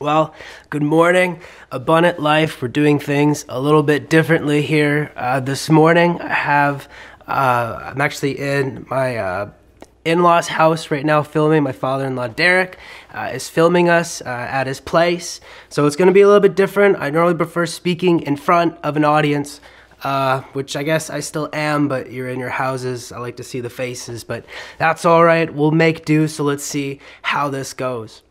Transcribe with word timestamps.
Well, 0.00 0.34
good 0.70 0.82
morning, 0.82 1.40
Abundant 1.70 2.18
Life. 2.18 2.60
We're 2.60 2.66
doing 2.66 2.98
things 2.98 3.44
a 3.48 3.60
little 3.60 3.84
bit 3.84 4.10
differently 4.10 4.60
here. 4.60 5.12
Uh, 5.14 5.38
this 5.38 5.70
morning, 5.70 6.20
I 6.20 6.34
have, 6.34 6.88
uh, 7.28 7.92
I'm 7.92 8.00
actually 8.00 8.40
in 8.40 8.86
my 8.90 9.16
uh, 9.16 9.50
in 10.04 10.24
law's 10.24 10.48
house 10.48 10.90
right 10.90 11.06
now 11.06 11.22
filming. 11.22 11.62
My 11.62 11.70
father 11.70 12.06
in 12.06 12.16
law, 12.16 12.26
Derek, 12.26 12.76
uh, 13.12 13.30
is 13.32 13.48
filming 13.48 13.88
us 13.88 14.20
uh, 14.20 14.24
at 14.24 14.66
his 14.66 14.80
place. 14.80 15.40
So 15.68 15.86
it's 15.86 15.94
going 15.94 16.08
to 16.08 16.12
be 16.12 16.22
a 16.22 16.26
little 16.26 16.40
bit 16.40 16.56
different. 16.56 16.96
I 16.98 17.10
normally 17.10 17.36
prefer 17.36 17.64
speaking 17.64 18.18
in 18.18 18.36
front 18.36 18.76
of 18.82 18.96
an 18.96 19.04
audience. 19.04 19.60
Uh, 20.02 20.42
which 20.52 20.76
I 20.76 20.82
guess 20.82 21.08
I 21.08 21.20
still 21.20 21.48
am, 21.54 21.88
but 21.88 22.12
you're 22.12 22.28
in 22.28 22.38
your 22.38 22.50
houses. 22.50 23.10
I 23.10 23.18
like 23.20 23.38
to 23.38 23.42
see 23.42 23.60
the 23.60 23.70
faces, 23.70 24.22
but 24.22 24.44
that's 24.76 25.06
all 25.06 25.24
right. 25.24 25.54
We'll 25.54 25.70
make 25.70 26.04
do. 26.04 26.28
So 26.28 26.44
let's 26.44 26.64
see 26.64 27.00
how 27.22 27.48
this 27.48 27.72
goes. 27.72 28.22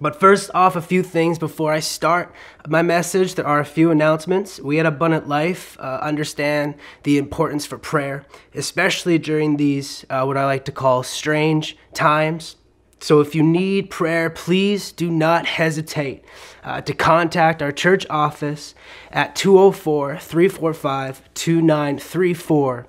But 0.00 0.20
first 0.20 0.50
off, 0.52 0.76
a 0.76 0.82
few 0.82 1.02
things 1.02 1.38
before 1.38 1.72
I 1.72 1.80
start 1.80 2.34
my 2.68 2.82
message. 2.82 3.34
There 3.34 3.46
are 3.46 3.60
a 3.60 3.64
few 3.64 3.90
announcements. 3.90 4.60
We 4.60 4.78
at 4.78 4.84
Abundant 4.84 5.26
Life 5.26 5.78
uh, 5.80 6.00
understand 6.02 6.74
the 7.04 7.16
importance 7.16 7.64
for 7.64 7.78
prayer, 7.78 8.26
especially 8.54 9.18
during 9.18 9.56
these, 9.56 10.04
uh, 10.10 10.24
what 10.24 10.36
I 10.36 10.44
like 10.44 10.66
to 10.66 10.72
call 10.72 11.02
strange 11.02 11.78
times. 11.94 12.56
So 13.00 13.20
if 13.20 13.34
you 13.34 13.42
need 13.42 13.88
prayer, 13.90 14.28
please 14.28 14.92
do 14.92 15.10
not 15.10 15.46
hesitate 15.46 16.24
uh, 16.62 16.82
to 16.82 16.92
contact 16.92 17.62
our 17.62 17.72
church 17.72 18.06
office 18.10 18.74
at 19.10 19.34
204 19.36 20.18
345 20.18 21.22
2934 21.34 22.86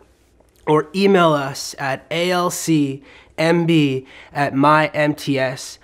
or 0.66 0.89
email 0.95 1.31
us 1.33 1.75
at 1.80 2.09
alcmb 2.09 3.02
at 4.33 4.53
mymts.net. 4.53 5.77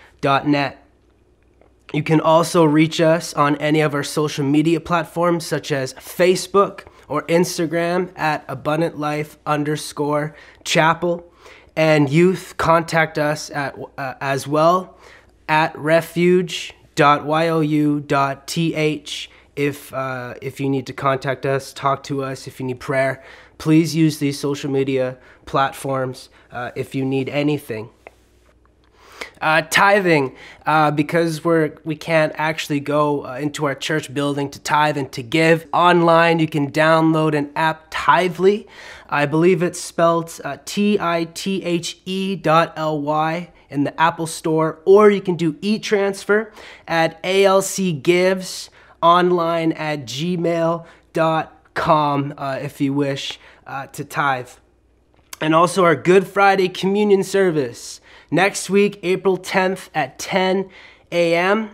You 1.93 2.01
can 2.01 2.19
also 2.19 2.65
reach 2.65 2.99
us 2.99 3.35
on 3.35 3.55
any 3.57 3.81
of 3.81 3.93
our 3.93 4.01
social 4.01 4.43
media 4.43 4.79
platforms 4.79 5.45
such 5.45 5.71
as 5.71 5.93
Facebook 5.93 6.85
or 7.07 7.21
Instagram 7.27 8.11
at 8.17 8.43
abundant 8.47 8.97
life 8.97 9.37
underscore 9.45 10.35
chapel. 10.63 11.31
And 11.75 12.09
youth 12.09 12.55
contact 12.57 13.19
us 13.19 13.51
at, 13.51 13.77
uh, 13.97 14.15
as 14.19 14.47
well 14.47 14.97
at 15.47 15.77
refuge.you.th 15.77 16.73
if, 19.55 19.93
uh, 19.93 20.33
if 20.41 20.59
you 20.59 20.67
need 20.69 20.87
to 20.87 20.93
contact 20.93 21.45
us, 21.45 21.73
talk 21.73 22.01
to 22.03 22.23
us, 22.23 22.47
if 22.47 22.59
you 22.59 22.65
need 22.65 22.79
prayer. 22.79 23.23
Please 23.59 23.95
use 23.95 24.17
these 24.17 24.39
social 24.39 24.71
media 24.71 25.17
platforms 25.45 26.29
uh, 26.51 26.71
if 26.75 26.95
you 26.95 27.05
need 27.05 27.29
anything. 27.29 27.89
Uh, 29.43 29.61
tithing, 29.69 30.33
uh, 30.65 30.89
because 30.89 31.43
we're 31.43 31.75
we 31.83 31.97
can't 31.97 32.31
actually 32.37 32.79
go 32.79 33.25
uh, 33.25 33.35
into 33.35 33.65
our 33.65 33.75
church 33.75 34.13
building 34.13 34.49
to 34.49 34.57
tithe 34.59 34.97
and 34.97 35.11
to 35.11 35.21
give 35.21 35.67
online. 35.73 36.39
You 36.39 36.47
can 36.47 36.71
download 36.71 37.37
an 37.37 37.51
app, 37.53 37.91
Tithely. 37.91 38.67
I 39.09 39.25
believe 39.25 39.61
it's 39.61 39.81
spelled 39.81 40.39
uh, 40.45 40.59
T 40.63 40.97
I 40.97 41.25
T 41.25 41.61
H 41.61 41.99
E 42.05 42.37
dot 42.37 42.71
L 42.77 43.01
Y 43.01 43.51
in 43.69 43.83
the 43.83 43.99
Apple 43.99 44.27
Store, 44.27 44.79
or 44.85 45.11
you 45.11 45.19
can 45.19 45.35
do 45.35 45.57
e 45.59 45.77
transfer 45.77 46.53
at 46.87 47.19
ALC 47.25 48.01
Gives 48.01 48.69
online 49.01 49.73
at 49.73 50.05
gmail.com 50.05 50.85
uh, 52.37 52.59
if 52.61 52.79
you 52.79 52.93
wish 52.93 53.39
uh, 53.67 53.87
to 53.87 54.05
tithe. 54.05 54.51
And 55.41 55.53
also 55.53 55.83
our 55.83 55.95
Good 55.95 56.25
Friday 56.25 56.69
communion 56.69 57.23
service 57.23 57.99
next 58.33 58.69
week, 58.69 58.99
April 59.03 59.37
10th 59.37 59.89
at 59.93 60.19
10 60.19 60.69
a.m. 61.11 61.69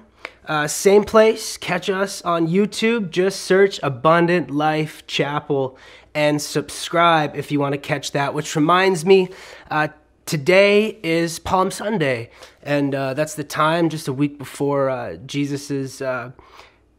Uh, 0.45 0.67
same 0.67 1.03
place. 1.03 1.57
Catch 1.57 1.89
us 1.89 2.21
on 2.23 2.47
YouTube. 2.47 3.09
Just 3.11 3.41
search 3.41 3.79
Abundant 3.81 4.51
Life 4.51 5.05
Chapel 5.07 5.77
and 6.13 6.41
subscribe 6.41 7.35
if 7.35 7.51
you 7.51 7.59
want 7.59 7.73
to 7.73 7.77
catch 7.77 8.11
that. 8.11 8.33
Which 8.33 8.55
reminds 8.55 9.05
me, 9.05 9.29
uh, 9.69 9.89
today 10.25 10.99
is 11.01 11.39
Palm 11.39 11.71
Sunday, 11.71 12.29
and 12.61 12.93
uh, 12.93 13.13
that's 13.13 13.35
the 13.35 13.43
time 13.43 13.89
just 13.89 14.07
a 14.07 14.13
week 14.13 14.37
before 14.37 14.89
uh, 14.89 15.15
Jesus's 15.17 16.01
uh, 16.01 16.31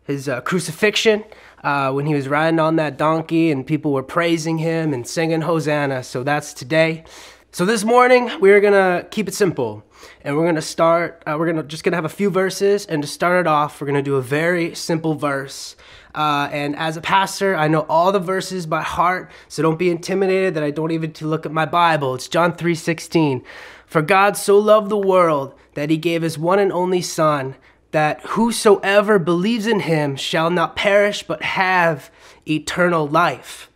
his 0.04 0.28
uh, 0.28 0.40
crucifixion. 0.40 1.24
Uh, 1.62 1.92
when 1.92 2.06
he 2.06 2.14
was 2.14 2.26
riding 2.26 2.58
on 2.58 2.76
that 2.76 2.96
donkey 2.96 3.50
and 3.50 3.66
people 3.66 3.92
were 3.92 4.02
praising 4.02 4.56
him 4.56 4.94
and 4.94 5.06
singing 5.06 5.42
Hosanna. 5.42 6.02
So 6.02 6.22
that's 6.22 6.54
today. 6.54 7.04
So 7.52 7.64
this 7.64 7.82
morning 7.82 8.30
we're 8.40 8.60
gonna 8.60 9.04
keep 9.10 9.26
it 9.26 9.34
simple, 9.34 9.82
and 10.22 10.36
we're 10.36 10.46
gonna 10.46 10.62
start. 10.62 11.20
Uh, 11.26 11.34
we're 11.36 11.46
gonna 11.46 11.64
just 11.64 11.82
gonna 11.82 11.96
have 11.96 12.04
a 12.04 12.08
few 12.08 12.30
verses, 12.30 12.86
and 12.86 13.02
to 13.02 13.08
start 13.08 13.40
it 13.40 13.48
off, 13.48 13.80
we're 13.80 13.88
gonna 13.88 14.02
do 14.02 14.14
a 14.14 14.22
very 14.22 14.72
simple 14.76 15.14
verse. 15.14 15.74
Uh, 16.14 16.48
and 16.52 16.76
as 16.76 16.96
a 16.96 17.00
pastor, 17.00 17.56
I 17.56 17.66
know 17.66 17.80
all 17.88 18.12
the 18.12 18.20
verses 18.20 18.66
by 18.66 18.82
heart, 18.82 19.32
so 19.48 19.64
don't 19.64 19.80
be 19.80 19.90
intimidated 19.90 20.54
that 20.54 20.62
I 20.62 20.70
don't 20.70 20.92
even 20.92 21.12
to 21.14 21.26
look 21.26 21.44
at 21.44 21.50
my 21.50 21.66
Bible. 21.66 22.14
It's 22.14 22.28
John 22.28 22.54
three 22.54 22.76
sixteen. 22.76 23.42
For 23.84 24.00
God 24.00 24.36
so 24.36 24.56
loved 24.56 24.88
the 24.88 24.96
world 24.96 25.52
that 25.74 25.90
He 25.90 25.96
gave 25.96 26.22
His 26.22 26.38
one 26.38 26.60
and 26.60 26.72
only 26.72 27.02
Son, 27.02 27.56
that 27.90 28.20
whosoever 28.26 29.18
believes 29.18 29.66
in 29.66 29.80
Him 29.80 30.14
shall 30.14 30.50
not 30.50 30.76
perish 30.76 31.24
but 31.24 31.42
have 31.42 32.12
eternal 32.48 33.08
life. 33.08 33.68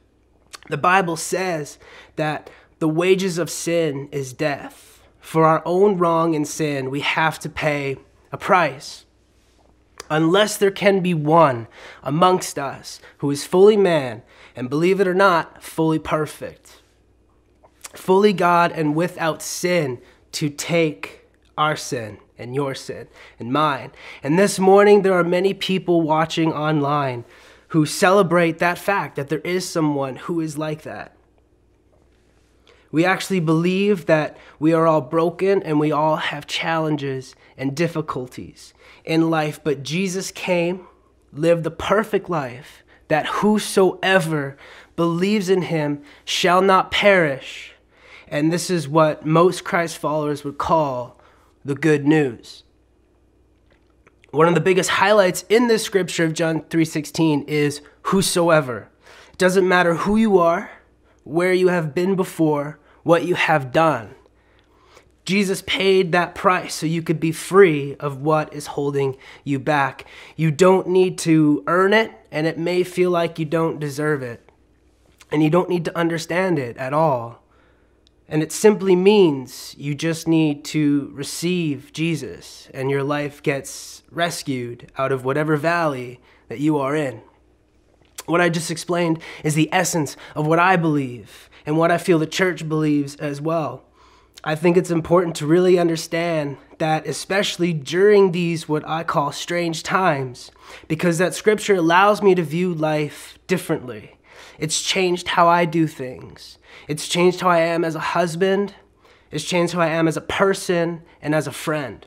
The 0.68 0.78
Bible 0.78 1.16
says 1.16 1.76
that 2.14 2.48
the 2.84 2.88
wages 2.88 3.38
of 3.38 3.48
sin 3.48 4.10
is 4.12 4.34
death. 4.34 5.00
For 5.18 5.46
our 5.46 5.62
own 5.64 5.96
wrong 5.96 6.34
and 6.34 6.46
sin, 6.46 6.90
we 6.90 7.00
have 7.00 7.38
to 7.38 7.48
pay 7.48 7.96
a 8.30 8.36
price. 8.36 9.06
Unless 10.10 10.58
there 10.58 10.70
can 10.70 11.00
be 11.00 11.14
one 11.14 11.66
amongst 12.02 12.58
us 12.58 13.00
who 13.20 13.30
is 13.30 13.46
fully 13.46 13.78
man, 13.78 14.22
and 14.54 14.68
believe 14.68 15.00
it 15.00 15.08
or 15.08 15.14
not, 15.14 15.62
fully 15.62 15.98
perfect, 15.98 16.82
fully 17.94 18.34
God 18.34 18.70
and 18.70 18.94
without 18.94 19.40
sin 19.40 20.02
to 20.32 20.50
take 20.50 21.26
our 21.56 21.76
sin 21.76 22.18
and 22.36 22.54
your 22.54 22.74
sin 22.74 23.08
and 23.38 23.50
mine. 23.50 23.92
And 24.22 24.38
this 24.38 24.58
morning, 24.58 25.00
there 25.00 25.14
are 25.14 25.24
many 25.24 25.54
people 25.54 26.02
watching 26.02 26.52
online 26.52 27.24
who 27.68 27.86
celebrate 27.86 28.58
that 28.58 28.76
fact 28.76 29.16
that 29.16 29.30
there 29.30 29.38
is 29.38 29.66
someone 29.66 30.16
who 30.16 30.38
is 30.42 30.58
like 30.58 30.82
that. 30.82 31.13
We 32.94 33.04
actually 33.04 33.40
believe 33.40 34.06
that 34.06 34.36
we 34.60 34.72
are 34.72 34.86
all 34.86 35.00
broken 35.00 35.64
and 35.64 35.80
we 35.80 35.90
all 35.90 36.14
have 36.14 36.46
challenges 36.46 37.34
and 37.58 37.74
difficulties 37.74 38.72
in 39.04 39.30
life, 39.30 39.58
but 39.64 39.82
Jesus 39.82 40.30
came, 40.30 40.86
lived 41.32 41.64
the 41.64 41.72
perfect 41.72 42.30
life, 42.30 42.84
that 43.08 43.26
whosoever 43.26 44.56
believes 44.94 45.48
in 45.48 45.62
him 45.62 46.02
shall 46.24 46.62
not 46.62 46.92
perish. 46.92 47.72
And 48.28 48.52
this 48.52 48.70
is 48.70 48.86
what 48.86 49.26
most 49.26 49.64
Christ 49.64 49.98
followers 49.98 50.44
would 50.44 50.58
call 50.58 51.20
the 51.64 51.74
good 51.74 52.06
news. 52.06 52.62
One 54.30 54.46
of 54.46 54.54
the 54.54 54.60
biggest 54.60 54.90
highlights 54.90 55.44
in 55.48 55.66
this 55.66 55.82
scripture 55.82 56.26
of 56.26 56.32
John 56.32 56.60
3:16 56.70 57.42
is 57.48 57.80
whosoever. 58.02 58.88
It 59.32 59.38
doesn't 59.38 59.66
matter 59.66 59.94
who 59.94 60.14
you 60.14 60.38
are, 60.38 60.70
where 61.24 61.52
you 61.52 61.66
have 61.68 61.92
been 61.92 62.14
before, 62.14 62.78
what 63.04 63.24
you 63.24 63.36
have 63.36 63.70
done. 63.70 64.16
Jesus 65.24 65.62
paid 65.62 66.12
that 66.12 66.34
price 66.34 66.74
so 66.74 66.84
you 66.84 67.00
could 67.00 67.18
be 67.18 67.32
free 67.32 67.96
of 67.96 68.20
what 68.20 68.52
is 68.52 68.66
holding 68.66 69.16
you 69.42 69.58
back. 69.58 70.04
You 70.36 70.50
don't 70.50 70.88
need 70.88 71.16
to 71.18 71.64
earn 71.66 71.94
it, 71.94 72.12
and 72.30 72.46
it 72.46 72.58
may 72.58 72.82
feel 72.82 73.10
like 73.10 73.38
you 73.38 73.46
don't 73.46 73.80
deserve 73.80 74.22
it. 74.22 74.50
And 75.30 75.42
you 75.42 75.48
don't 75.48 75.70
need 75.70 75.86
to 75.86 75.96
understand 75.96 76.58
it 76.58 76.76
at 76.76 76.92
all. 76.92 77.42
And 78.28 78.42
it 78.42 78.52
simply 78.52 78.96
means 78.96 79.74
you 79.78 79.94
just 79.94 80.28
need 80.28 80.64
to 80.66 81.10
receive 81.14 81.92
Jesus, 81.92 82.68
and 82.74 82.90
your 82.90 83.02
life 83.02 83.42
gets 83.42 84.02
rescued 84.10 84.90
out 84.98 85.12
of 85.12 85.24
whatever 85.24 85.56
valley 85.56 86.20
that 86.48 86.60
you 86.60 86.78
are 86.78 86.94
in. 86.94 87.22
What 88.26 88.40
I 88.40 88.48
just 88.48 88.70
explained 88.70 89.20
is 89.42 89.54
the 89.54 89.68
essence 89.72 90.16
of 90.34 90.46
what 90.46 90.58
I 90.58 90.76
believe 90.76 91.50
and 91.66 91.76
what 91.76 91.90
I 91.90 91.98
feel 91.98 92.18
the 92.18 92.26
church 92.26 92.68
believes 92.68 93.16
as 93.16 93.40
well. 93.40 93.84
I 94.42 94.54
think 94.54 94.76
it's 94.76 94.90
important 94.90 95.36
to 95.36 95.46
really 95.46 95.78
understand 95.78 96.58
that, 96.78 97.06
especially 97.06 97.72
during 97.72 98.32
these 98.32 98.68
what 98.68 98.86
I 98.86 99.02
call 99.02 99.32
strange 99.32 99.82
times, 99.82 100.50
because 100.86 101.18
that 101.18 101.34
scripture 101.34 101.76
allows 101.76 102.22
me 102.22 102.34
to 102.34 102.42
view 102.42 102.74
life 102.74 103.38
differently. 103.46 104.16
It's 104.58 104.82
changed 104.82 105.28
how 105.28 105.48
I 105.48 105.64
do 105.64 105.86
things. 105.86 106.58
It's 106.88 107.08
changed 107.08 107.40
how 107.40 107.48
I 107.48 107.60
am 107.60 107.84
as 107.84 107.94
a 107.94 108.00
husband. 108.00 108.74
It's 109.30 109.44
changed 109.44 109.72
who 109.72 109.80
I 109.80 109.88
am 109.88 110.06
as 110.06 110.16
a 110.16 110.22
person 110.22 111.02
and 111.22 111.34
as 111.34 111.46
a 111.46 111.52
friend. 111.52 112.06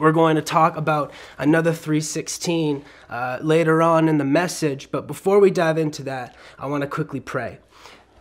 We're 0.00 0.12
going 0.12 0.36
to 0.36 0.42
talk 0.42 0.78
about 0.78 1.12
another 1.36 1.74
316 1.74 2.82
uh, 3.10 3.38
later 3.42 3.82
on 3.82 4.08
in 4.08 4.16
the 4.16 4.24
message, 4.24 4.90
but 4.90 5.06
before 5.06 5.38
we 5.40 5.50
dive 5.50 5.76
into 5.76 6.02
that, 6.04 6.34
I 6.58 6.68
want 6.68 6.80
to 6.80 6.86
quickly 6.86 7.20
pray. 7.20 7.58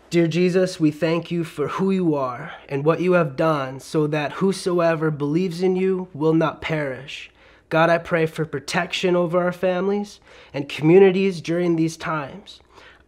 Dear 0.10 0.28
Jesus, 0.28 0.78
we 0.78 0.92
thank 0.92 1.32
you 1.32 1.46
for 1.46 1.70
who 1.70 1.90
you 1.90 2.16
are 2.16 2.52
and 2.68 2.84
what 2.84 3.00
you 3.00 3.14
have 3.14 3.38
done 3.38 3.80
so 3.80 4.08
that 4.08 4.34
whosoever 4.34 5.10
believes 5.10 5.62
in 5.62 5.78
you 5.78 6.10
will 6.14 6.34
not 6.34 6.62
perish, 6.62 7.32
God, 7.70 7.90
I 7.90 7.98
pray 7.98 8.26
for 8.26 8.44
protection 8.44 9.16
over 9.16 9.40
our 9.40 9.54
families 9.54 10.20
and 10.54 10.68
communities 10.68 11.40
during 11.40 11.78
these 11.78 11.96
times. 11.96 12.60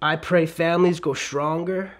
I 0.02 0.16
pray 0.16 0.46
families 0.46 1.02
go 1.02 1.14
stronger 1.14 1.92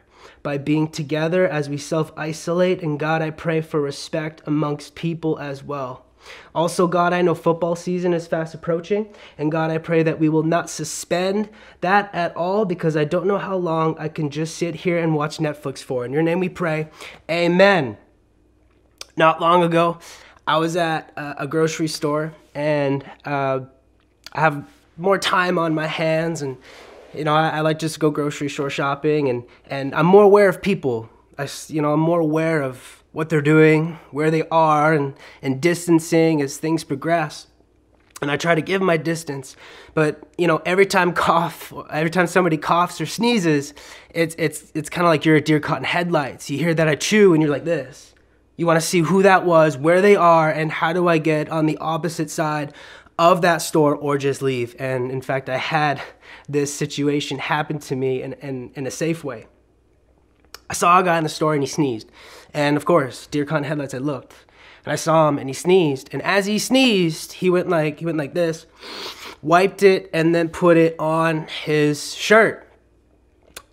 by 0.42 0.58
being 0.58 0.88
together 0.88 1.46
as 1.46 1.68
we 1.68 1.78
self 1.78 2.14
isolate. 2.16 2.82
And 2.82 2.98
God, 2.98 3.22
I 3.22 3.30
pray 3.30 3.60
for 3.60 3.82
respect 3.82 4.42
amongst 4.46 4.96
people 4.96 5.38
as 5.38 5.66
well. 5.66 6.06
Also, 6.54 6.88
God, 6.88 7.14
I 7.14 7.22
know 7.22 7.36
football 7.36 7.76
season 7.76 8.14
is 8.14 8.28
fast 8.28 8.54
approaching, 8.54 9.14
and 9.38 9.52
God, 9.52 9.72
I 9.72 9.78
pray 9.78 10.04
that 10.04 10.20
we 10.20 10.30
will 10.30 10.44
not 10.44 10.70
suspend 10.70 11.50
that 11.82 12.14
at 12.14 12.36
all 12.36 12.66
because 12.66 12.98
I 12.98 13.06
don't 13.06 13.26
know 13.26 13.38
how 13.38 13.56
long 13.56 13.98
I 13.98 14.08
can 14.08 14.30
just 14.30 14.58
sit 14.58 14.76
here 14.76 14.98
and 14.98 15.16
watch 15.16 15.38
Netflix 15.38 15.80
for. 15.80 16.06
In 16.06 16.12
your 16.12 16.24
name 16.24 16.40
we 16.40 16.50
pray, 16.50 16.90
Amen. 17.30 17.98
Not 19.18 19.42
long 19.42 19.64
ago, 19.64 20.00
I 20.48 20.58
was 20.58 20.76
at 20.76 21.14
a 21.16 21.48
grocery 21.48 21.88
store 21.88 22.34
and 22.56 23.04
uh, 23.26 23.62
I 24.34 24.40
have 24.40 24.68
more 24.98 25.18
time 25.18 25.58
on 25.58 25.74
my 25.74 25.88
hands 25.88 26.42
and 26.42 26.58
you 27.14 27.24
know 27.24 27.34
I, 27.34 27.50
I, 27.50 27.60
like 27.62 27.80
just 27.80 27.96
to 27.96 28.00
go 28.00 28.10
grocery 28.12 28.50
store 28.50 28.70
shopping 28.70 29.30
and 29.30 29.44
and 29.68 29.94
I'm 29.96 30.06
more 30.06 30.24
aware 30.24 30.50
of 30.50 30.62
people 30.62 31.10
I 31.38 31.48
you 31.68 31.82
know 31.82 31.94
I'm 31.94 32.00
more 32.00 32.20
aware 32.20 32.62
of 32.62 33.01
what 33.12 33.30
they're 33.30 33.42
doing 33.42 34.00
where 34.12 34.32
they 34.32 34.44
are 34.50 34.94
and 34.94 35.14
and 35.42 35.62
distancing 35.62 36.42
as 36.42 36.58
things 36.58 36.84
progress 36.84 37.48
and 38.22 38.30
I 38.30 38.38
try 38.38 38.54
to 38.54 38.62
give 38.62 38.82
my 38.82 38.98
distance 38.98 39.56
but 39.94 40.24
you 40.38 40.48
know 40.48 40.62
every 40.66 40.86
time 40.86 41.14
cough 41.28 41.74
every 41.90 42.12
time 42.12 42.28
somebody 42.28 42.58
coughs 42.58 43.02
or 43.02 43.06
sneezes 43.06 43.74
it's 44.10 44.36
it's 44.38 44.72
it's 44.76 44.90
kind 44.90 45.06
of 45.06 45.10
like 45.10 45.26
you're 45.26 45.36
a 45.36 45.42
deer 45.42 45.60
caught 45.60 45.80
in 45.80 45.84
headlights 45.84 46.50
you 46.50 46.58
hear 46.58 46.74
that 46.74 46.88
I 46.88 46.96
chew 46.96 47.34
and 47.34 47.42
you're 47.42 47.52
like 47.52 47.66
this 47.66 48.12
you 48.62 48.68
want 48.68 48.80
to 48.80 48.86
see 48.86 49.00
who 49.00 49.24
that 49.24 49.44
was, 49.44 49.76
where 49.76 50.02
they 50.02 50.16
are, 50.16 50.48
and 50.48 50.72
how 50.72 50.94
do 50.94 51.08
I 51.08 51.18
get 51.18 51.50
on 51.50 51.66
the 51.66 51.78
opposite 51.80 52.30
side 52.30 52.76
of 53.18 53.42
that 53.42 53.58
store 53.58 53.96
or 53.96 54.20
just 54.20 54.44
leave. 54.44 54.76
And 54.78 55.12
in 55.12 55.22
fact, 55.22 55.50
I 55.50 55.58
had 55.58 56.00
this 56.48 56.72
situation 56.72 57.40
happen 57.40 57.80
to 57.80 57.96
me 57.96 58.22
in, 58.22 58.34
in, 58.34 58.72
in 58.76 58.86
a 58.86 58.92
safe 58.92 59.24
way. 59.24 59.48
I 60.70 60.74
saw 60.74 61.00
a 61.00 61.04
guy 61.04 61.18
in 61.18 61.24
the 61.24 61.30
store 61.30 61.56
and 61.56 61.64
he 61.64 61.68
sneezed. 61.68 62.12
And 62.54 62.78
of 62.78 62.86
course, 62.86 63.28
deer 63.28 63.46
caught 63.46 63.66
headlights, 63.66 63.94
I 63.94 64.00
looked. 64.00 64.34
And 64.86 64.92
I 64.92 64.96
saw 64.96 65.30
him 65.30 65.38
and 65.38 65.50
he 65.50 65.54
sneezed. 65.54 66.10
And 66.12 66.22
as 66.24 66.46
he 66.46 66.58
sneezed, 66.58 67.34
he 67.34 67.50
went 67.50 67.70
like 67.70 68.00
he 68.00 68.06
went 68.06 68.18
like 68.18 68.34
this, 68.34 68.66
wiped 69.42 69.84
it, 69.84 70.10
and 70.14 70.34
then 70.34 70.50
put 70.50 70.78
it 70.78 70.96
on 71.00 71.48
his 71.64 72.16
shirt. 72.16 72.68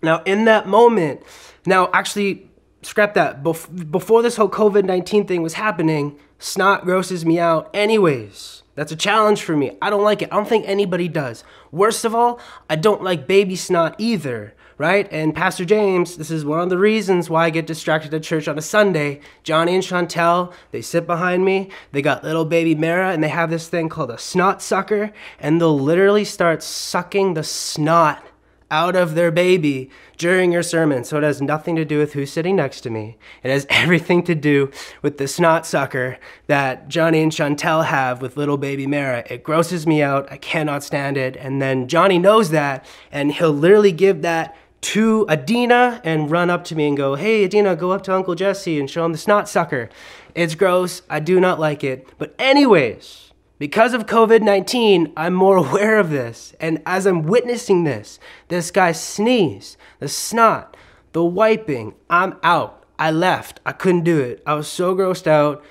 Now, 0.02 0.22
in 0.24 0.44
that 0.44 0.68
moment, 0.68 1.22
now 1.66 1.90
actually 1.92 2.48
scrap 2.82 3.14
that. 3.14 3.42
Bef- 3.42 3.90
before 3.90 4.22
this 4.22 4.36
whole 4.36 4.48
COVID 4.48 4.84
19 4.84 5.26
thing 5.26 5.42
was 5.42 5.54
happening, 5.54 6.18
snot 6.38 6.84
grosses 6.84 7.24
me 7.24 7.38
out, 7.38 7.70
anyways. 7.74 8.62
That's 8.74 8.92
a 8.92 8.96
challenge 8.96 9.42
for 9.42 9.56
me. 9.56 9.76
I 9.82 9.90
don't 9.90 10.04
like 10.04 10.22
it. 10.22 10.28
I 10.30 10.36
don't 10.36 10.48
think 10.48 10.68
anybody 10.68 11.08
does. 11.08 11.42
Worst 11.72 12.04
of 12.04 12.14
all, 12.14 12.38
I 12.70 12.76
don't 12.76 13.02
like 13.02 13.26
baby 13.26 13.56
snot 13.56 13.96
either, 13.98 14.54
right? 14.78 15.08
And 15.12 15.34
Pastor 15.34 15.64
James, 15.64 16.16
this 16.16 16.30
is 16.30 16.44
one 16.44 16.60
of 16.60 16.70
the 16.70 16.78
reasons 16.78 17.28
why 17.28 17.46
I 17.46 17.50
get 17.50 17.66
distracted 17.66 18.14
at 18.14 18.22
church 18.22 18.46
on 18.46 18.56
a 18.56 18.62
Sunday. 18.62 19.20
Johnny 19.42 19.74
and 19.74 19.82
Chantel, 19.82 20.52
they 20.70 20.80
sit 20.80 21.06
behind 21.06 21.44
me. 21.44 21.70
They 21.90 22.00
got 22.00 22.22
little 22.22 22.44
baby 22.44 22.76
Mara, 22.76 23.10
and 23.10 23.22
they 23.22 23.28
have 23.28 23.50
this 23.50 23.68
thing 23.68 23.88
called 23.88 24.10
a 24.10 24.18
snot 24.18 24.62
sucker, 24.62 25.12
and 25.40 25.60
they'll 25.60 25.78
literally 25.78 26.24
start 26.24 26.62
sucking 26.62 27.34
the 27.34 27.42
snot 27.44 28.24
out 28.70 28.94
of 28.94 29.14
their 29.14 29.30
baby 29.30 29.90
during 30.18 30.52
your 30.52 30.62
sermon. 30.62 31.02
So 31.02 31.16
it 31.16 31.22
has 31.22 31.40
nothing 31.40 31.74
to 31.76 31.84
do 31.84 31.98
with 31.98 32.12
who's 32.12 32.30
sitting 32.30 32.56
next 32.56 32.82
to 32.82 32.90
me. 32.90 33.16
It 33.42 33.50
has 33.50 33.66
everything 33.70 34.22
to 34.24 34.34
do 34.34 34.70
with 35.02 35.18
the 35.18 35.26
snot 35.26 35.66
sucker 35.66 36.18
that 36.46 36.88
Johnny 36.88 37.22
and 37.22 37.32
Chantel 37.32 37.86
have 37.86 38.20
with 38.20 38.36
little 38.36 38.58
baby 38.58 38.86
Mara. 38.86 39.24
It 39.28 39.42
grosses 39.42 39.86
me 39.86 40.02
out. 40.02 40.30
I 40.30 40.36
cannot 40.36 40.84
stand 40.84 41.16
it. 41.16 41.36
And 41.36 41.62
then 41.62 41.88
Johnny 41.88 42.18
knows 42.18 42.50
that, 42.50 42.84
and 43.10 43.32
he'll 43.32 43.52
literally 43.52 43.92
give 43.92 44.22
that 44.22 44.56
to 44.80 45.26
Adina 45.28 46.00
and 46.04 46.30
run 46.30 46.50
up 46.50 46.64
to 46.64 46.76
me 46.76 46.86
and 46.86 46.96
go, 46.96 47.14
Hey, 47.14 47.44
Adina, 47.44 47.76
go 47.76 47.90
up 47.90 48.02
to 48.04 48.14
Uncle 48.14 48.34
Jesse 48.34 48.78
and 48.78 48.88
show 48.88 49.04
him 49.04 49.12
the 49.12 49.18
snot 49.18 49.48
sucker. 49.48 49.88
It's 50.34 50.54
gross. 50.54 51.02
I 51.10 51.20
do 51.20 51.40
not 51.40 51.58
like 51.58 51.82
it. 51.82 52.08
But, 52.18 52.34
anyways, 52.38 53.32
because 53.58 53.92
of 53.92 54.06
COVID 54.06 54.42
19, 54.42 55.12
I'm 55.16 55.34
more 55.34 55.56
aware 55.66 55.98
of 55.98 56.10
this. 56.10 56.54
And 56.60 56.82
as 56.86 57.06
I'm 57.06 57.22
witnessing 57.22 57.84
this, 57.84 58.18
this 58.48 58.70
guy 58.70 58.92
sneeze, 58.92 59.76
the 59.98 60.08
snot, 60.08 60.76
the 61.12 61.24
wiping, 61.24 61.94
I'm 62.08 62.36
out. 62.42 62.84
I 62.98 63.10
left. 63.10 63.60
I 63.64 63.72
couldn't 63.72 64.02
do 64.02 64.20
it. 64.20 64.42
I 64.46 64.54
was 64.54 64.66
so 64.66 64.94
grossed 64.94 65.26
out. 65.26 65.64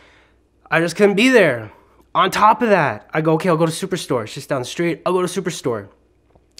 I 0.72 0.80
just 0.80 0.96
couldn't 0.96 1.16
be 1.16 1.30
there. 1.30 1.72
On 2.16 2.32
top 2.32 2.62
of 2.62 2.70
that, 2.70 3.10
I 3.14 3.22
go, 3.22 3.34
okay, 3.34 3.50
I'll 3.50 3.58
go 3.58 3.66
to 3.66 3.72
Superstore. 3.72 4.24
It's 4.24 4.34
just 4.34 4.50
down 4.50 4.62
the 4.62 4.66
street. 4.66 5.02
I'll 5.06 5.14
go 5.14 5.22
to 5.22 5.42
Superstore. 5.42 5.90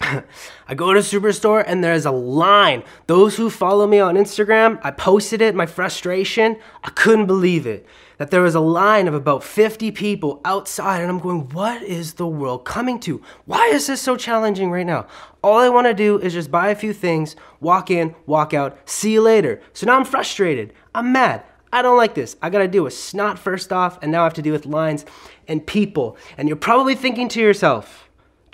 I 0.00 0.74
go 0.74 0.92
to 0.92 1.00
Superstore 1.00 1.64
and 1.66 1.82
there's 1.82 2.06
a 2.06 2.10
line. 2.10 2.82
Those 3.06 3.36
who 3.36 3.50
follow 3.50 3.86
me 3.86 3.98
on 3.98 4.14
Instagram, 4.14 4.80
I 4.82 4.90
posted 4.90 5.42
it, 5.42 5.54
my 5.54 5.66
frustration. 5.66 6.56
I 6.84 6.90
couldn't 6.90 7.26
believe 7.26 7.66
it 7.66 7.86
that 8.18 8.32
there 8.32 8.42
was 8.42 8.54
a 8.54 8.60
line 8.60 9.08
of 9.08 9.14
about 9.14 9.42
50 9.42 9.92
people 9.92 10.40
outside, 10.44 11.00
and 11.00 11.08
I'm 11.10 11.20
going, 11.20 11.48
what 11.50 11.82
is 11.82 12.14
the 12.14 12.26
world 12.26 12.64
coming 12.64 12.98
to? 13.00 13.22
Why 13.46 13.68
is 13.68 13.86
this 13.86 14.02
so 14.02 14.16
challenging 14.16 14.70
right 14.70 14.86
now? 14.86 15.06
All 15.42 15.58
I 15.58 15.68
want 15.68 15.86
to 15.86 15.94
do 15.94 16.18
is 16.18 16.32
just 16.32 16.50
buy 16.50 16.68
a 16.68 16.74
few 16.74 16.92
things, 16.92 17.36
walk 17.60 17.90
in, 17.90 18.14
walk 18.26 18.52
out, 18.52 18.76
see 18.88 19.12
you 19.12 19.22
later. 19.22 19.60
So 19.72 19.86
now 19.86 19.96
I'm 19.96 20.04
frustrated. 20.04 20.74
I'm 20.94 21.12
mad. 21.12 21.44
I 21.72 21.82
don't 21.82 21.96
like 21.96 22.14
this. 22.14 22.36
I 22.42 22.50
got 22.50 22.58
to 22.58 22.68
deal 22.68 22.84
with 22.84 22.94
snot 22.94 23.38
first 23.38 23.72
off, 23.72 24.02
and 24.02 24.10
now 24.10 24.22
I 24.22 24.24
have 24.24 24.34
to 24.34 24.42
deal 24.42 24.52
with 24.52 24.66
lines 24.66 25.06
and 25.46 25.64
people. 25.64 26.16
And 26.36 26.48
you're 26.48 26.56
probably 26.56 26.96
thinking 26.96 27.28
to 27.28 27.40
yourself, 27.40 28.07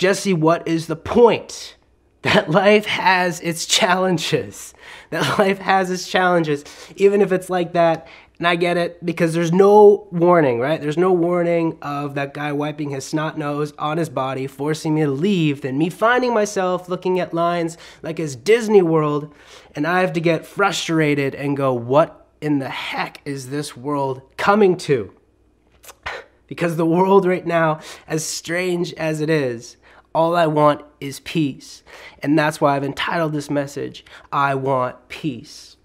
Jesse, 0.05 0.35
what 0.35 0.69
is 0.69 0.87
the 0.87 0.97
point? 0.97 1.77
That 2.21 2.51
life 2.51 2.85
has 2.85 3.41
its 3.41 3.65
challenges. 3.65 4.75
That 5.09 5.39
life 5.39 5.59
has 5.61 5.91
its 5.91 6.07
challenges. 6.07 6.63
Even 6.97 7.23
if 7.23 7.33
it's 7.33 7.49
like 7.49 7.73
that 7.73 8.07
and 8.39 8.47
I 8.47 8.57
get 8.57 8.77
it 8.77 9.03
because 9.03 9.33
there's 9.33 9.51
no 9.51 10.07
warning, 10.13 10.61
right? 10.61 10.79
There's 10.79 10.99
no 10.99 11.11
warning 11.11 11.79
of 11.81 12.17
that 12.17 12.35
guy 12.35 12.53
wiping 12.53 12.91
his 12.91 13.07
snot 13.07 13.39
nose 13.39 13.73
on 13.79 13.97
his 13.97 14.11
body, 14.11 14.47
forcing 14.47 14.95
me 14.95 15.05
to 15.05 15.11
leave, 15.11 15.63
then 15.63 15.79
me 15.79 15.89
finding 15.89 16.35
myself 16.35 16.87
looking 16.87 17.19
at 17.19 17.33
lines 17.33 17.79
like 18.03 18.21
it's 18.21 18.37
Disney 18.37 18.83
World, 18.83 19.33
and 19.75 19.87
I 19.87 20.03
have 20.03 20.13
to 20.13 20.21
get 20.21 20.45
frustrated 20.45 21.35
and 21.35 21.57
go, 21.57 21.73
what 21.73 22.27
in 22.43 22.59
the 22.59 22.69
heck 22.69 23.23
is 23.25 23.49
this 23.49 23.75
world 23.75 24.21
coming 24.37 24.77
to? 24.77 25.15
Because 26.47 26.77
the 26.77 26.85
world 26.85 27.25
right 27.25 27.47
now, 27.47 27.81
as 28.07 28.23
strange 28.23 28.93
as 28.95 29.23
it 29.23 29.31
is, 29.31 29.79
all 30.15 30.37
I 30.37 30.47
want 30.47 30.83
is 31.01 31.21
peace. 31.21 31.83
And 32.23 32.39
that's 32.39 32.61
why 32.61 32.77
I've 32.77 32.85
entitled 32.85 33.33
this 33.33 33.51
message, 33.51 34.05
I 34.33 34.55
Want 34.55 35.09
Peace 35.09 35.77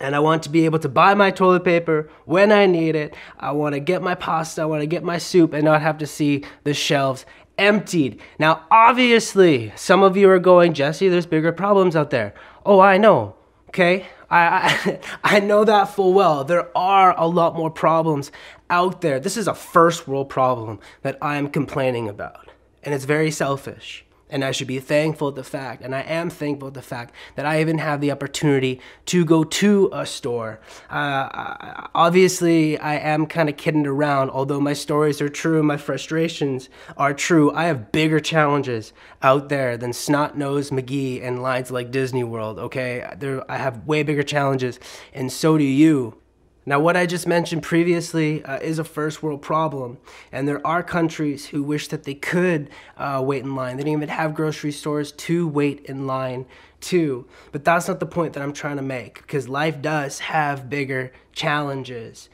and 0.00 0.16
I 0.16 0.18
want 0.18 0.42
to 0.44 0.48
be 0.48 0.64
able 0.64 0.78
to 0.78 0.88
buy 0.88 1.14
my 1.14 1.30
toilet 1.30 1.62
paper 1.62 2.08
when 2.24 2.50
I 2.50 2.66
need 2.66 2.96
it. 2.96 3.14
I 3.38 3.52
want 3.52 3.74
to 3.74 3.80
get 3.80 4.02
my 4.02 4.14
pasta, 4.14 4.62
I 4.62 4.64
want 4.64 4.80
to 4.80 4.86
get 4.86 5.04
my 5.04 5.18
soup, 5.18 5.52
and 5.52 5.64
not 5.64 5.82
have 5.82 5.98
to 5.98 6.06
see 6.06 6.44
the 6.64 6.72
shelves 6.72 7.26
emptied. 7.58 8.20
Now, 8.38 8.64
obviously, 8.70 9.72
some 9.76 10.02
of 10.02 10.16
you 10.16 10.28
are 10.30 10.38
going, 10.38 10.72
Jesse, 10.72 11.08
there's 11.08 11.26
bigger 11.26 11.52
problems 11.52 11.94
out 11.94 12.10
there. 12.10 12.34
Oh, 12.64 12.80
I 12.80 12.96
know. 12.96 13.36
Okay, 13.68 14.06
I, 14.30 14.40
I, 14.42 15.00
I 15.36 15.40
know 15.40 15.64
that 15.64 15.84
full 15.84 16.14
well. 16.14 16.44
There 16.44 16.76
are 16.76 17.14
a 17.18 17.28
lot 17.28 17.54
more 17.54 17.70
problems 17.70 18.32
out 18.70 19.02
there. 19.02 19.20
This 19.20 19.36
is 19.36 19.46
a 19.46 19.54
first 19.54 20.08
world 20.08 20.30
problem 20.30 20.80
that 21.02 21.18
I 21.20 21.36
am 21.36 21.48
complaining 21.48 22.08
about, 22.08 22.50
and 22.82 22.94
it's 22.94 23.04
very 23.04 23.30
selfish. 23.30 24.04
And 24.32 24.44
I 24.44 24.52
should 24.52 24.68
be 24.68 24.78
thankful 24.78 25.32
the 25.32 25.42
fact, 25.42 25.82
and 25.82 25.92
I 25.92 26.02
am 26.02 26.30
thankful 26.30 26.70
the 26.70 26.82
fact 26.82 27.12
that 27.34 27.46
I 27.46 27.60
even 27.60 27.78
have 27.78 28.00
the 28.00 28.12
opportunity 28.12 28.80
to 29.06 29.24
go 29.24 29.42
to 29.42 29.90
a 29.92 30.06
store. 30.06 30.60
Uh, 30.88 31.88
obviously, 31.96 32.78
I 32.78 32.94
am 32.94 33.26
kind 33.26 33.48
of 33.48 33.56
kidding 33.56 33.88
around, 33.88 34.30
although 34.30 34.60
my 34.60 34.72
stories 34.72 35.20
are 35.20 35.28
true, 35.28 35.64
my 35.64 35.76
frustrations 35.76 36.68
are 36.96 37.12
true. 37.12 37.52
I 37.52 37.64
have 37.64 37.90
bigger 37.90 38.20
challenges 38.20 38.92
out 39.20 39.48
there 39.48 39.76
than 39.76 39.92
Snot 39.92 40.38
Nose 40.38 40.70
McGee 40.70 41.20
and 41.26 41.42
lines 41.42 41.72
like 41.72 41.90
Disney 41.90 42.22
World, 42.22 42.60
okay? 42.60 43.12
There, 43.18 43.50
I 43.50 43.56
have 43.56 43.84
way 43.84 44.04
bigger 44.04 44.22
challenges, 44.22 44.78
and 45.12 45.32
so 45.32 45.58
do 45.58 45.64
you. 45.64 46.20
Now, 46.66 46.78
what 46.78 46.96
I 46.96 47.06
just 47.06 47.26
mentioned 47.26 47.62
previously 47.62 48.44
uh, 48.44 48.58
is 48.58 48.78
a 48.78 48.84
first 48.84 49.22
world 49.22 49.40
problem, 49.40 49.98
and 50.30 50.46
there 50.46 50.64
are 50.66 50.82
countries 50.82 51.46
who 51.46 51.62
wish 51.62 51.88
that 51.88 52.04
they 52.04 52.14
could 52.14 52.68
uh, 52.98 53.22
wait 53.24 53.42
in 53.44 53.56
line. 53.56 53.76
They 53.76 53.84
don't 53.84 53.94
even 53.94 54.10
have 54.10 54.34
grocery 54.34 54.72
stores 54.72 55.10
to 55.12 55.48
wait 55.48 55.80
in 55.86 56.06
line 56.06 56.44
to. 56.82 57.26
But 57.50 57.64
that's 57.64 57.88
not 57.88 57.98
the 57.98 58.06
point 58.06 58.34
that 58.34 58.42
I'm 58.42 58.52
trying 58.52 58.76
to 58.76 58.82
make, 58.82 59.22
because 59.22 59.48
life 59.48 59.80
does 59.80 60.18
have 60.18 60.68
bigger 60.68 61.12
challenges. 61.32 62.28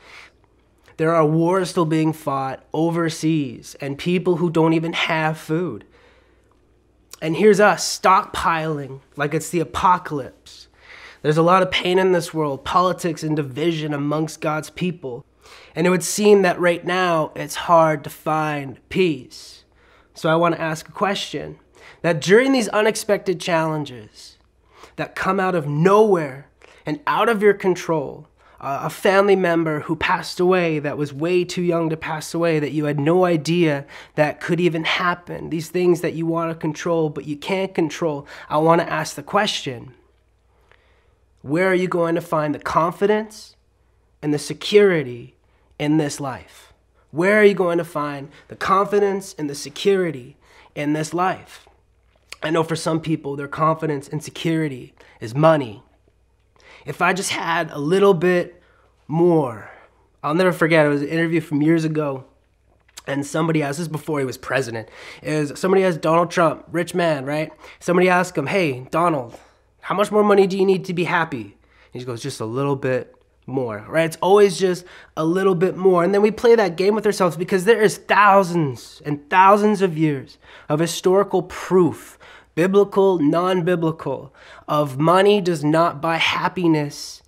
There 0.97 1.15
are 1.15 1.25
wars 1.25 1.71
still 1.71 1.85
being 1.85 2.13
fought 2.13 2.65
overseas, 2.73 3.77
and 3.81 3.97
people 3.97 4.37
who 4.37 4.51
don't 4.51 4.73
even 4.73 4.93
have 4.93 5.39
food. 5.39 5.85
And 7.23 7.37
here's 7.37 7.61
us 7.61 7.99
stockpiling 7.99 9.01
like 9.17 9.35
it's 9.35 9.51
the 9.51 9.61
apocalypse 9.61 10.69
there's 11.23 11.37
a 11.37 11.43
lot 11.43 11.63
of 11.63 11.71
pain 11.71 11.99
in 11.99 12.13
this 12.13 12.33
world, 12.33 12.65
politics 12.65 13.23
and 13.23 13.37
division 13.37 13.93
amongst 13.93 14.41
God's 14.41 14.71
people. 14.71 15.25
And 15.75 15.87
it 15.87 15.91
would 15.91 16.03
seem 16.03 16.43
that 16.43 16.59
right 16.59 16.85
now 16.85 17.33
it's 17.35 17.55
hard 17.55 18.05
to 18.05 18.11
find 18.11 18.79
peace. 18.89 19.65
So 20.15 20.29
I 20.29 20.37
want 20.37 20.55
to 20.55 20.61
ask 20.61 20.89
a 20.89 20.93
question 20.93 21.59
that 22.03 22.21
during 22.21 22.53
these 22.53 22.69
unexpected 22.69 23.41
challenges 23.41 24.39
that 24.97 25.15
come 25.15 25.39
out 25.39 25.55
of 25.55 25.69
nowhere 25.69 26.49
and 26.87 27.01
out 27.07 27.29
of 27.29 27.43
your 27.43 27.55
control, 27.55 28.29
a 28.59 28.89
family 28.89 29.37
member 29.37 29.81
who 29.81 29.95
passed 29.95 30.41
away 30.41 30.79
that 30.79 30.97
was 30.97 31.13
way 31.13 31.45
too 31.45 31.63
young 31.63 31.91
to 31.91 31.97
pass 31.97 32.33
away 32.33 32.59
that 32.59 32.73
you 32.73 32.87
had 32.87 32.99
no 32.99 33.25
idea 33.27 33.85
that 34.15 34.41
could 34.41 34.61
even 34.61 34.85
happen, 34.85 35.51
these 35.51 35.69
things 35.69 36.01
that 36.01 36.15
you 36.15 36.25
want 36.25 36.51
to 36.51 36.55
control 36.57 37.11
but 37.11 37.27
you 37.27 37.37
can't 37.37 37.75
control, 37.75 38.27
I 38.49 38.57
want 38.57 38.81
to 38.81 38.91
ask 38.91 39.15
the 39.15 39.23
question 39.23 39.93
where 41.47 41.69
are 41.69 41.75
you 41.75 41.89
going 41.89 42.15
to 42.15 42.21
find 42.21 42.55
the 42.55 42.59
confidence 42.59 43.55
and 44.21 44.35
the 44.35 44.39
security 44.39 45.37
in 45.79 45.97
this 45.97 46.19
life? 46.21 46.73
Where 47.11 47.41
are 47.41 47.45
you 47.45 47.55
going 47.55 47.79
to 47.79 47.85
find 47.85 48.31
the 48.49 48.57
confidence 48.57 49.35
and 49.39 49.49
the 49.49 49.55
security 49.55 50.37
in 50.75 50.93
this 50.93 51.15
life? 51.15 51.69
I 52.43 52.51
know 52.51 52.63
for 52.63 52.77
some 52.77 53.01
people, 53.01 53.37
their 53.37 53.49
confidence 53.49 54.09
and 54.09 54.23
security 54.23 54.95
is 55.21 55.35
money. 55.35 55.83
If 56.85 57.01
I 57.01 57.13
just 57.13 57.31
had 57.31 57.71
a 57.71 57.79
little 57.79 58.15
bit 58.15 58.61
more, 59.09 59.71
I'll 60.23 60.35
never 60.35 60.53
forget, 60.53 60.85
it 60.85 60.91
was 60.91 61.03
an 61.03 61.09
interview 61.09 61.41
from 61.41 61.63
years 61.63 61.85
ago. 61.85 62.25
And 63.07 63.25
somebody 63.25 63.63
asked, 63.63 63.79
this 63.79 63.87
before 63.87 64.19
he 64.19 64.25
was 64.25 64.37
president, 64.37 64.89
is 65.23 65.53
somebody 65.55 65.85
asked 65.85 66.01
Donald 66.01 66.31
Trump, 66.31 66.65
rich 66.73 66.93
man, 66.93 67.25
right? 67.25 67.53
Somebody 67.79 68.09
asked 68.09 68.37
him, 68.37 68.49
hey, 68.49 68.89
Donald, 68.91 69.39
how 69.87 69.95
much 69.95 70.11
more 70.11 70.25
money 70.25 70.49
do 70.49 70.59
you 70.59 70.67
need 70.67 70.85
to 70.87 70.93
be 70.93 71.05
happy? 71.05 71.57
he 71.93 72.03
goes, 72.05 72.21
just 72.21 72.41
a 72.41 72.45
little 72.45 72.75
bit 72.75 73.15
more, 73.47 73.87
right? 73.89 74.07
It's 74.07 74.19
always 74.21 74.59
just 74.59 74.85
a 75.17 75.25
little 75.25 75.55
bit 75.55 75.77
more. 75.77 76.03
And 76.03 76.13
then 76.13 76.23
we 76.23 76.33
play 76.33 76.57
that 76.57 76.77
game 76.77 76.97
with 76.97 77.07
ourselves 77.07 77.37
because 77.37 77.67
there 77.67 77.81
is 77.81 77.97
thousands 77.97 79.01
and 79.07 79.31
thousands 79.31 79.83
of 79.83 79.97
years 79.97 80.39
of 80.69 80.81
historical 80.81 81.45
proof, 81.45 82.19
biblical, 82.57 83.21
non 83.21 83.63
biblical, 83.63 84.35
of 84.67 84.99
money 84.99 85.41
does 85.41 85.63
not 85.63 86.03
buy 86.03 86.17
happiness 86.17 87.23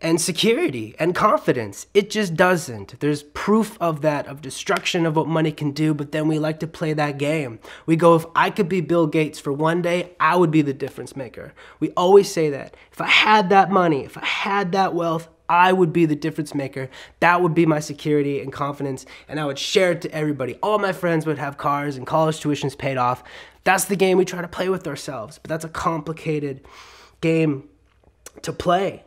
and 0.00 0.20
security 0.20 0.94
and 0.98 1.14
confidence. 1.14 1.86
It 1.94 2.10
just 2.10 2.34
doesn't. 2.34 3.00
There's 3.00 3.22
proof 3.22 3.76
of 3.80 4.00
that, 4.02 4.26
of 4.26 4.40
destruction 4.40 5.06
of 5.06 5.16
what 5.16 5.26
money 5.26 5.52
can 5.52 5.72
do, 5.72 5.94
but 5.94 6.12
then 6.12 6.28
we 6.28 6.38
like 6.38 6.60
to 6.60 6.66
play 6.66 6.92
that 6.92 7.18
game. 7.18 7.58
We 7.86 7.96
go, 7.96 8.14
if 8.14 8.24
I 8.34 8.50
could 8.50 8.68
be 8.68 8.80
Bill 8.80 9.06
Gates 9.06 9.38
for 9.38 9.52
one 9.52 9.82
day, 9.82 10.12
I 10.20 10.36
would 10.36 10.50
be 10.50 10.62
the 10.62 10.74
difference 10.74 11.16
maker. 11.16 11.52
We 11.80 11.90
always 11.90 12.30
say 12.30 12.50
that. 12.50 12.76
If 12.92 13.00
I 13.00 13.08
had 13.08 13.50
that 13.50 13.70
money, 13.70 14.04
if 14.04 14.16
I 14.16 14.24
had 14.24 14.72
that 14.72 14.94
wealth, 14.94 15.28
I 15.48 15.72
would 15.72 15.92
be 15.92 16.04
the 16.04 16.14
difference 16.14 16.54
maker. 16.54 16.90
That 17.20 17.40
would 17.40 17.54
be 17.54 17.64
my 17.64 17.80
security 17.80 18.40
and 18.40 18.52
confidence, 18.52 19.06
and 19.28 19.40
I 19.40 19.46
would 19.46 19.58
share 19.58 19.92
it 19.92 20.02
to 20.02 20.12
everybody. 20.12 20.56
All 20.62 20.78
my 20.78 20.92
friends 20.92 21.24
would 21.26 21.38
have 21.38 21.56
cars 21.56 21.96
and 21.96 22.06
college 22.06 22.40
tuitions 22.40 22.76
paid 22.76 22.98
off. 22.98 23.24
That's 23.64 23.86
the 23.86 23.96
game 23.96 24.18
we 24.18 24.24
try 24.24 24.42
to 24.42 24.48
play 24.48 24.68
with 24.68 24.86
ourselves, 24.86 25.38
but 25.42 25.48
that's 25.48 25.64
a 25.64 25.70
complicated 25.70 26.66
game 27.20 27.68
to 28.42 28.52
play. 28.52 29.04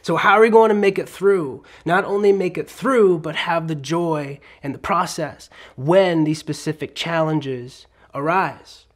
So, 0.00 0.16
how 0.16 0.32
are 0.32 0.40
we 0.40 0.50
going 0.50 0.70
to 0.70 0.74
make 0.74 0.98
it 0.98 1.08
through? 1.08 1.62
Not 1.84 2.04
only 2.04 2.32
make 2.32 2.56
it 2.56 2.70
through, 2.70 3.18
but 3.18 3.36
have 3.36 3.68
the 3.68 3.74
joy 3.74 4.40
and 4.62 4.74
the 4.74 4.78
process 4.78 5.50
when 5.76 6.24
these 6.24 6.38
specific 6.38 6.94
challenges 6.94 7.86
arise. 8.14 8.86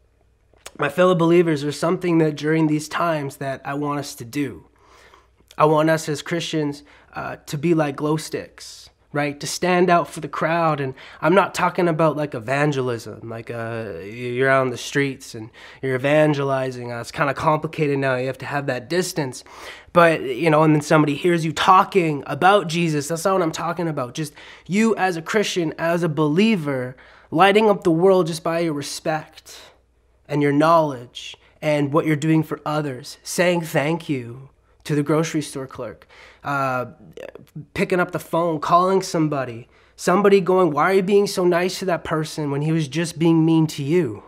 My 0.78 0.88
fellow 0.88 1.14
believers, 1.14 1.62
there's 1.62 1.78
something 1.78 2.18
that 2.18 2.36
during 2.36 2.66
these 2.66 2.88
times 2.88 3.36
that 3.38 3.62
I 3.64 3.74
want 3.74 3.98
us 3.98 4.14
to 4.16 4.24
do. 4.24 4.66
I 5.56 5.64
want 5.64 5.88
us 5.88 6.08
as 6.08 6.20
Christians 6.20 6.82
uh, 7.14 7.36
to 7.46 7.56
be 7.56 7.72
like 7.72 7.96
glow 7.96 8.18
sticks, 8.18 8.85
right? 9.16 9.40
To 9.40 9.46
stand 9.46 9.88
out 9.88 10.08
for 10.08 10.20
the 10.20 10.28
crowd. 10.28 10.78
And 10.78 10.94
I'm 11.22 11.34
not 11.34 11.54
talking 11.54 11.88
about 11.88 12.18
like 12.18 12.34
evangelism, 12.34 13.28
like 13.30 13.50
uh, 13.50 13.94
you're 14.04 14.50
out 14.50 14.60
on 14.60 14.70
the 14.70 14.76
streets 14.76 15.34
and 15.34 15.50
you're 15.80 15.94
evangelizing. 15.94 16.92
Uh, 16.92 17.00
it's 17.00 17.10
kind 17.10 17.30
of 17.30 17.34
complicated 17.34 17.98
now. 17.98 18.16
You 18.16 18.26
have 18.26 18.38
to 18.38 18.46
have 18.46 18.66
that 18.66 18.90
distance. 18.90 19.42
But, 19.94 20.20
you 20.20 20.50
know, 20.50 20.62
and 20.62 20.74
then 20.74 20.82
somebody 20.82 21.14
hears 21.14 21.46
you 21.46 21.52
talking 21.52 22.22
about 22.26 22.68
Jesus. 22.68 23.08
That's 23.08 23.24
not 23.24 23.32
what 23.32 23.42
I'm 23.42 23.52
talking 23.52 23.88
about. 23.88 24.14
Just 24.14 24.34
you 24.66 24.94
as 24.96 25.16
a 25.16 25.22
Christian, 25.22 25.72
as 25.78 26.02
a 26.02 26.08
believer, 26.10 26.94
lighting 27.30 27.70
up 27.70 27.84
the 27.84 27.90
world 27.90 28.26
just 28.26 28.44
by 28.44 28.58
your 28.58 28.74
respect 28.74 29.58
and 30.28 30.42
your 30.42 30.52
knowledge 30.52 31.38
and 31.62 31.90
what 31.90 32.04
you're 32.04 32.16
doing 32.16 32.42
for 32.42 32.60
others, 32.66 33.16
saying 33.22 33.62
thank 33.62 34.10
you 34.10 34.50
to 34.86 34.94
the 34.94 35.02
grocery 35.02 35.42
store 35.42 35.66
clerk, 35.66 36.06
uh, 36.44 36.86
picking 37.74 38.00
up 38.00 38.12
the 38.12 38.18
phone, 38.18 38.60
calling 38.60 39.02
somebody, 39.02 39.68
somebody 39.96 40.40
going, 40.40 40.70
Why 40.70 40.90
are 40.90 40.94
you 40.94 41.02
being 41.02 41.26
so 41.26 41.44
nice 41.44 41.78
to 41.80 41.84
that 41.86 42.04
person 42.04 42.50
when 42.50 42.62
he 42.62 42.72
was 42.72 42.88
just 42.88 43.18
being 43.18 43.44
mean 43.44 43.66
to 43.68 43.82
you? 43.82 44.22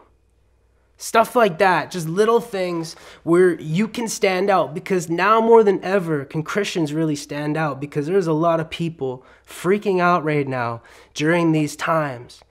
Stuff 1.00 1.37
like 1.37 1.59
that, 1.59 1.93
just 1.93 2.09
little 2.09 2.41
things 2.41 2.95
where 3.23 3.55
you 3.61 3.87
can 3.87 4.09
stand 4.09 4.50
out 4.50 4.75
because 4.75 5.09
now 5.09 5.41
more 5.41 5.62
than 5.62 5.83
ever 5.85 6.25
can 6.25 6.43
Christians 6.43 6.93
really 6.93 7.15
stand 7.15 7.57
out 7.57 7.81
because 7.81 8.09
there's 8.09 8.27
a 8.27 8.33
lot 8.33 8.59
of 8.59 8.69
people 8.69 9.25
freaking 9.47 10.00
out 10.00 10.25
right 10.25 10.49
now 10.49 10.83
during 11.15 11.53
these 11.53 11.77
times. 11.77 12.43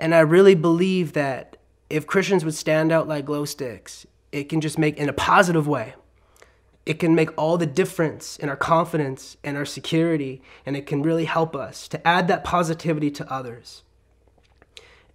And 0.00 0.16
I 0.16 0.20
really 0.20 0.56
believe 0.56 1.12
that 1.12 1.56
if 1.88 2.08
Christians 2.08 2.44
would 2.44 2.54
stand 2.54 2.90
out 2.90 3.06
like 3.06 3.24
glow 3.24 3.44
sticks, 3.44 4.04
it 4.32 4.48
can 4.48 4.60
just 4.60 4.80
make 4.80 4.96
in 4.96 5.08
a 5.08 5.12
positive 5.12 5.68
way 5.68 5.94
it 6.84 6.98
can 6.98 7.14
make 7.14 7.36
all 7.38 7.56
the 7.56 7.66
difference 7.66 8.36
in 8.38 8.48
our 8.48 8.56
confidence 8.56 9.36
and 9.44 9.56
our 9.56 9.64
security, 9.64 10.42
and 10.66 10.76
it 10.76 10.86
can 10.86 11.02
really 11.02 11.24
help 11.24 11.54
us 11.54 11.86
to 11.88 12.06
add 12.06 12.28
that 12.28 12.44
positivity 12.44 13.10
to 13.10 13.32
others 13.32 13.82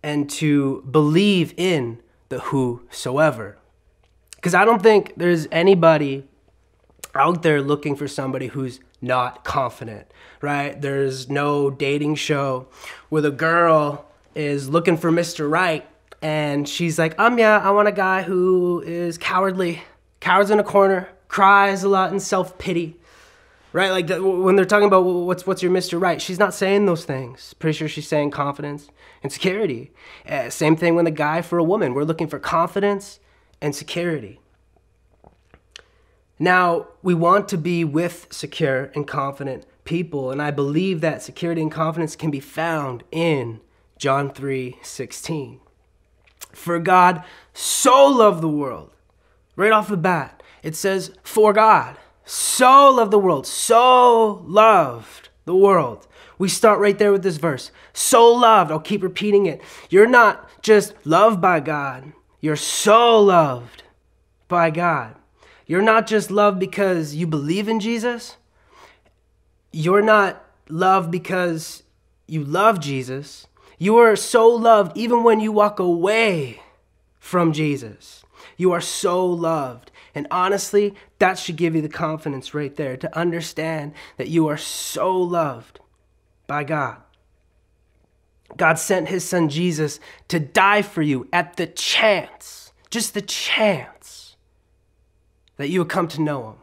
and 0.01 0.29
to 0.29 0.81
believe 0.89 1.53
in 1.57 2.01
the 2.29 2.39
whosoever. 2.39 3.57
Because 4.35 4.53
I 4.53 4.63
don't 4.63 4.81
think 4.81 5.13
there's 5.17 5.47
anybody 5.51 6.25
out 7.15 7.43
there 7.43 7.61
looking 7.61 7.95
for 7.95 8.07
somebody 8.07 8.47
who's 8.47 8.79
not 9.01 9.43
confident, 9.43 10.07
right? 10.41 10.79
There's 10.79 11.29
no 11.29 11.69
dating 11.69 12.15
show 12.15 12.67
where 13.09 13.21
the 13.21 13.31
girl 13.31 14.05
is 14.35 14.69
looking 14.69 14.97
for 14.97 15.11
Mr. 15.11 15.49
Right 15.49 15.87
and 16.21 16.67
she's 16.67 16.97
like, 16.97 17.17
um, 17.19 17.37
yeah, 17.37 17.59
I 17.59 17.71
want 17.71 17.87
a 17.87 17.91
guy 17.91 18.23
who 18.23 18.81
is 18.85 19.17
cowardly, 19.17 19.83
cowards 20.19 20.49
in 20.49 20.59
a 20.59 20.63
corner, 20.63 21.09
cries 21.27 21.83
a 21.83 21.89
lot 21.89 22.11
in 22.11 22.19
self 22.19 22.57
pity, 22.57 22.95
right? 23.73 23.91
Like 23.91 24.09
when 24.09 24.55
they're 24.55 24.65
talking 24.65 24.87
about 24.87 25.01
what's 25.01 25.45
what's 25.45 25.61
your 25.61 25.71
Mister 25.71 25.97
Right, 25.97 26.21
she's 26.21 26.39
not 26.39 26.53
saying 26.53 26.85
those 26.85 27.05
things. 27.05 27.53
Pretty 27.55 27.77
sure 27.77 27.87
she's 27.87 28.07
saying 28.07 28.31
confidence 28.31 28.89
and 29.23 29.31
security. 29.31 29.91
Uh, 30.27 30.49
same 30.49 30.75
thing 30.75 30.95
when 30.95 31.05
the 31.05 31.11
guy 31.11 31.41
for 31.41 31.57
a 31.57 31.63
woman. 31.63 31.93
We're 31.93 32.03
looking 32.03 32.27
for 32.27 32.39
confidence 32.39 33.19
and 33.61 33.75
security. 33.75 34.39
Now, 36.39 36.87
we 37.01 37.15
want 37.15 37.47
to 37.49 37.57
be 37.57 37.83
with 37.83 38.27
secure 38.29 38.91
and 38.93 39.07
confident 39.07 39.65
people, 39.85 40.31
and 40.31 40.41
I 40.41 40.51
believe 40.51 41.01
that 41.01 41.23
security 41.23 41.61
and 41.61 41.71
confidence 41.71 42.15
can 42.15 42.29
be 42.29 42.39
found 42.39 43.03
in 43.11 43.59
John 43.97 44.29
3 44.31 44.77
16. 44.83 45.59
For 46.51 46.79
God 46.79 47.23
so 47.53 48.07
loved 48.07 48.41
the 48.41 48.47
world, 48.49 48.91
right 49.55 49.71
off 49.71 49.87
the 49.87 49.97
bat, 49.97 50.36
it 50.67 50.75
says, 50.75 51.11
For 51.23 51.53
God 51.53 51.95
so 52.25 52.89
loved 52.89 53.11
the 53.11 53.19
world, 53.19 53.47
so 53.47 54.43
loved 54.45 55.29
the 55.45 55.55
world. 55.55 56.05
We 56.37 56.49
start 56.49 56.81
right 56.81 56.99
there 56.99 57.13
with 57.13 57.23
this 57.23 57.37
verse. 57.37 57.71
So 57.93 58.27
loved. 58.33 58.69
I'll 58.69 58.81
keep 58.81 59.01
repeating 59.01 59.45
it. 59.45 59.61
You're 59.89 60.09
not 60.09 60.61
just 60.61 60.93
loved 61.05 61.39
by 61.39 61.61
God, 61.61 62.11
you're 62.41 62.57
so 62.57 63.17
loved 63.21 63.83
by 64.49 64.69
God. 64.69 65.15
You're 65.67 65.81
not 65.81 66.05
just 66.05 66.31
loved 66.31 66.59
because 66.59 67.15
you 67.15 67.27
believe 67.27 67.69
in 67.69 67.79
Jesus. 67.79 68.35
You're 69.71 70.01
not 70.01 70.43
loved 70.67 71.11
because 71.11 71.83
you 72.27 72.43
love 72.43 72.81
Jesus. 72.81 73.47
You 73.77 73.95
are 73.99 74.17
so 74.17 74.49
loved 74.49 74.97
even 74.97 75.23
when 75.23 75.39
you 75.39 75.53
walk 75.53 75.79
away 75.79 76.61
from 77.19 77.53
Jesus. 77.53 78.25
You 78.57 78.73
are 78.73 78.81
so 78.81 79.25
loved. 79.25 79.91
And 80.17 80.25
honestly, 80.31 80.95
that 81.19 81.37
should 81.37 81.57
give 81.57 81.75
you 81.75 81.81
the 81.83 81.87
confidence 81.87 82.55
right 82.55 82.75
there 82.75 82.97
to 82.97 83.15
understand 83.15 83.93
that 84.17 84.29
you 84.29 84.47
are 84.47 84.57
so 84.57 85.15
loved 85.15 85.79
by 86.47 86.63
God. 86.63 86.97
God 88.57 88.79
sent 88.79 89.09
his 89.09 89.23
son 89.23 89.47
Jesus 89.47 89.99
to 90.29 90.39
die 90.39 90.81
for 90.81 91.03
you 91.03 91.29
at 91.31 91.57
the 91.57 91.67
chance, 91.67 92.73
just 92.89 93.13
the 93.13 93.21
chance 93.21 94.37
that 95.57 95.69
you 95.69 95.81
would 95.81 95.89
come 95.89 96.07
to 96.07 96.21
know 96.23 96.49
him. 96.49 96.57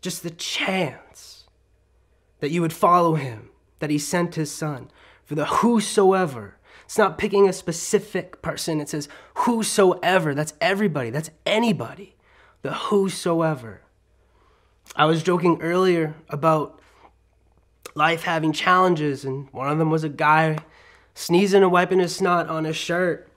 Just 0.00 0.22
the 0.22 0.30
chance 0.30 1.44
that 2.40 2.50
you 2.50 2.62
would 2.62 2.72
follow 2.72 3.16
him, 3.16 3.50
that 3.80 3.90
he 3.90 3.98
sent 3.98 4.36
his 4.36 4.50
son 4.50 4.90
for 5.22 5.34
the 5.34 5.44
whosoever. 5.44 6.56
It's 6.86 6.96
not 6.96 7.18
picking 7.18 7.46
a 7.46 7.52
specific 7.52 8.40
person, 8.40 8.80
it 8.80 8.88
says 8.88 9.06
whosoever. 9.34 10.34
That's 10.34 10.54
everybody, 10.62 11.10
that's 11.10 11.30
anybody 11.44 12.13
the 12.64 12.72
whosoever. 12.72 13.82
I 14.96 15.04
was 15.04 15.22
joking 15.22 15.60
earlier 15.60 16.14
about 16.30 16.80
life 17.94 18.22
having 18.22 18.54
challenges, 18.54 19.22
and 19.26 19.50
one 19.52 19.68
of 19.68 19.76
them 19.76 19.90
was 19.90 20.02
a 20.02 20.08
guy 20.08 20.56
sneezing 21.14 21.62
and 21.62 21.70
wiping 21.70 21.98
his 21.98 22.16
snot 22.16 22.48
on 22.48 22.64
his 22.64 22.74
shirt. 22.74 23.28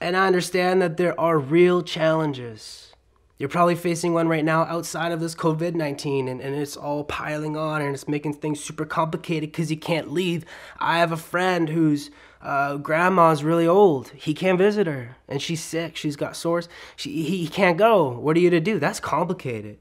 And 0.00 0.16
I 0.16 0.26
understand 0.26 0.80
that 0.80 0.96
there 0.96 1.18
are 1.20 1.38
real 1.38 1.82
challenges. 1.82 2.94
You're 3.38 3.50
probably 3.50 3.74
facing 3.74 4.14
one 4.14 4.28
right 4.28 4.44
now 4.44 4.62
outside 4.62 5.12
of 5.12 5.20
this 5.20 5.34
COVID 5.34 5.74
19, 5.74 6.26
and, 6.26 6.40
and 6.40 6.54
it's 6.54 6.74
all 6.74 7.04
piling 7.04 7.58
on 7.58 7.82
and 7.82 7.94
it's 7.94 8.08
making 8.08 8.32
things 8.32 8.64
super 8.64 8.86
complicated 8.86 9.52
because 9.52 9.70
you 9.70 9.76
can't 9.76 10.10
leave. 10.10 10.46
I 10.78 11.00
have 11.00 11.12
a 11.12 11.18
friend 11.18 11.68
whose 11.68 12.10
uh, 12.44 12.76
grandma's 12.76 13.42
really 13.42 13.66
old. 13.66 14.10
He 14.10 14.34
can't 14.34 14.58
visit 14.58 14.86
her, 14.86 15.16
and 15.26 15.40
she's 15.40 15.62
sick. 15.62 15.96
She's 15.96 16.14
got 16.14 16.36
sores. 16.36 16.68
She, 16.94 17.22
he, 17.22 17.38
he 17.38 17.48
can't 17.48 17.78
go. 17.78 18.10
What 18.10 18.36
are 18.36 18.40
you 18.40 18.50
to 18.50 18.60
do? 18.60 18.78
That's 18.78 19.00
complicated. 19.00 19.78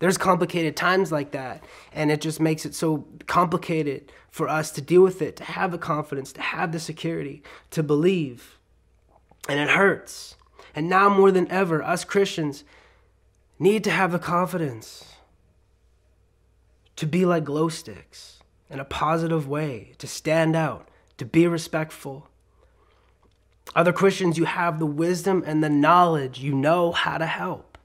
There's 0.00 0.18
complicated 0.18 0.76
times 0.76 1.12
like 1.12 1.30
that, 1.30 1.64
and 1.92 2.10
it 2.10 2.20
just 2.20 2.40
makes 2.40 2.66
it 2.66 2.74
so 2.74 3.06
complicated 3.26 4.10
for 4.28 4.48
us 4.48 4.72
to 4.72 4.82
deal 4.82 5.02
with 5.02 5.22
it, 5.22 5.36
to 5.36 5.44
have 5.44 5.70
the 5.70 5.78
confidence, 5.78 6.32
to 6.32 6.42
have 6.42 6.72
the 6.72 6.80
security, 6.80 7.42
to 7.70 7.82
believe. 7.82 8.58
And 9.48 9.60
it 9.60 9.70
hurts. 9.70 10.34
And 10.74 10.88
now 10.88 11.08
more 11.08 11.30
than 11.30 11.48
ever, 11.50 11.82
us 11.82 12.04
Christians 12.04 12.64
need 13.60 13.84
to 13.84 13.90
have 13.92 14.10
the 14.10 14.18
confidence 14.18 15.14
to 16.96 17.06
be 17.06 17.24
like 17.24 17.44
glow 17.44 17.68
sticks 17.68 18.40
in 18.68 18.80
a 18.80 18.84
positive 18.84 19.46
way, 19.46 19.92
to 19.98 20.08
stand 20.08 20.56
out, 20.56 20.88
to 21.18 21.24
be 21.24 21.46
respectful. 21.46 22.28
Other 23.74 23.92
Christians, 23.92 24.38
you 24.38 24.44
have 24.44 24.78
the 24.78 24.86
wisdom 24.86 25.42
and 25.46 25.62
the 25.62 25.70
knowledge, 25.70 26.40
you 26.40 26.54
know 26.54 26.92
how 26.92 27.18
to 27.18 27.26
help. 27.26 27.78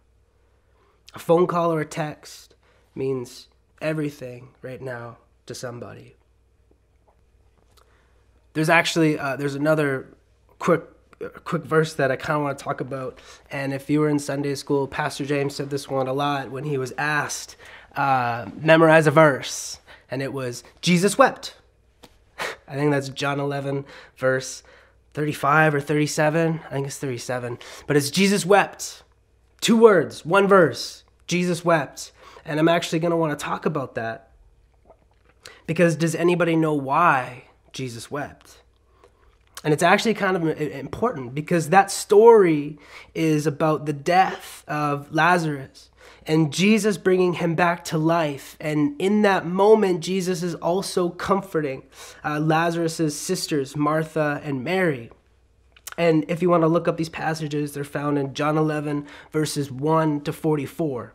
A 1.14 1.20
phone 1.20 1.48
call 1.48 1.74
or 1.74 1.82
a 1.82 1.86
text 1.86 2.56
means 2.94 3.48
everything 3.82 4.50
right 4.62 4.82
now 4.82 5.18
to 5.46 5.56
somebody. 5.56 6.16
There's 8.54 8.70
actually 8.70 9.18
uh, 9.18 9.36
there's 9.36 9.56
another 9.56 10.08
quick 10.60 10.84
quick 11.44 11.64
verse 11.64 11.94
that 11.96 12.12
I 12.12 12.16
kind 12.16 12.38
of 12.38 12.44
want 12.44 12.58
to 12.58 12.64
talk 12.64 12.82
about. 12.82 13.20
And 13.52 13.74
if 13.74 13.90
you 13.90 14.00
were 14.00 14.10
in 14.10 14.20
Sunday 14.20 14.56
school, 14.56 14.88
Pastor 14.88 15.26
James 15.26 15.56
said 15.56 15.70
this 15.70 15.90
one 15.90 16.08
a 16.08 16.14
lot 16.14 16.50
when 16.52 16.64
he 16.64 16.78
was 16.78 16.94
asked, 16.98 17.56
uh, 17.96 18.46
memorize 18.56 19.08
a 19.08 19.12
verse. 19.12 19.80
And 20.12 20.22
it 20.22 20.34
was, 20.34 20.64
Jesus 20.82 21.18
wept. 21.18 21.56
I 22.70 22.76
think 22.76 22.92
that's 22.92 23.10
John 23.10 23.40
11, 23.40 23.86
verse 24.16 24.64
35 25.14 25.76
or 25.76 25.82
37. 25.82 26.62
I 26.66 26.70
think 26.70 26.88
it's 26.88 26.98
37. 26.98 27.58
But 27.88 27.98
it's 27.98 28.12
Jesus 28.12 28.46
wept. 28.46 29.04
Two 29.60 29.78
words, 29.78 30.26
one 30.26 30.48
verse. 30.48 31.04
Jesus 31.28 31.66
wept. 31.66 32.12
And 32.46 32.60
I'm 32.60 32.70
actually 32.70 33.00
going 33.00 33.12
to 33.12 33.18
want 33.18 33.38
to 33.38 33.44
talk 33.44 33.66
about 33.66 33.96
that. 33.96 34.32
Because 35.68 35.96
does 35.96 36.16
anybody 36.16 36.56
know 36.56 36.74
why 36.74 37.46
Jesus 37.74 38.10
wept? 38.10 38.62
And 39.64 39.74
it's 39.74 39.84
actually 39.84 40.14
kind 40.14 40.38
of 40.38 40.48
important 40.62 41.36
because 41.36 41.70
that 41.70 41.92
story 41.92 42.80
is 43.14 43.46
about 43.46 43.86
the 43.86 43.94
death 43.94 44.64
of 44.68 45.14
Lazarus 45.14 45.89
and 46.30 46.54
Jesus 46.54 47.00
bringing 47.00 47.34
him 47.34 47.56
back 47.56 47.84
to 47.86 47.98
life. 47.98 48.56
And 48.60 48.96
in 49.02 49.24
that 49.24 49.48
moment, 49.48 50.02
Jesus 50.02 50.44
is 50.44 50.54
also 50.54 51.10
comforting 51.10 51.82
uh, 52.24 52.40
Lazarus' 52.40 53.18
sisters, 53.18 53.76
Martha 53.76 54.40
and 54.44 54.64
Mary. 54.64 55.10
And 55.98 56.24
if 56.28 56.44
you 56.44 56.50
want 56.52 56.62
to 56.62 56.68
look 56.68 56.88
up 56.88 56.98
these 56.98 57.10
passages, 57.10 57.74
they're 57.74 57.84
found 57.84 58.20
in 58.20 58.36
John 58.36 58.60
11, 58.60 59.08
verses 59.32 59.72
1 59.72 60.22
to 60.22 60.32
44. 60.32 61.14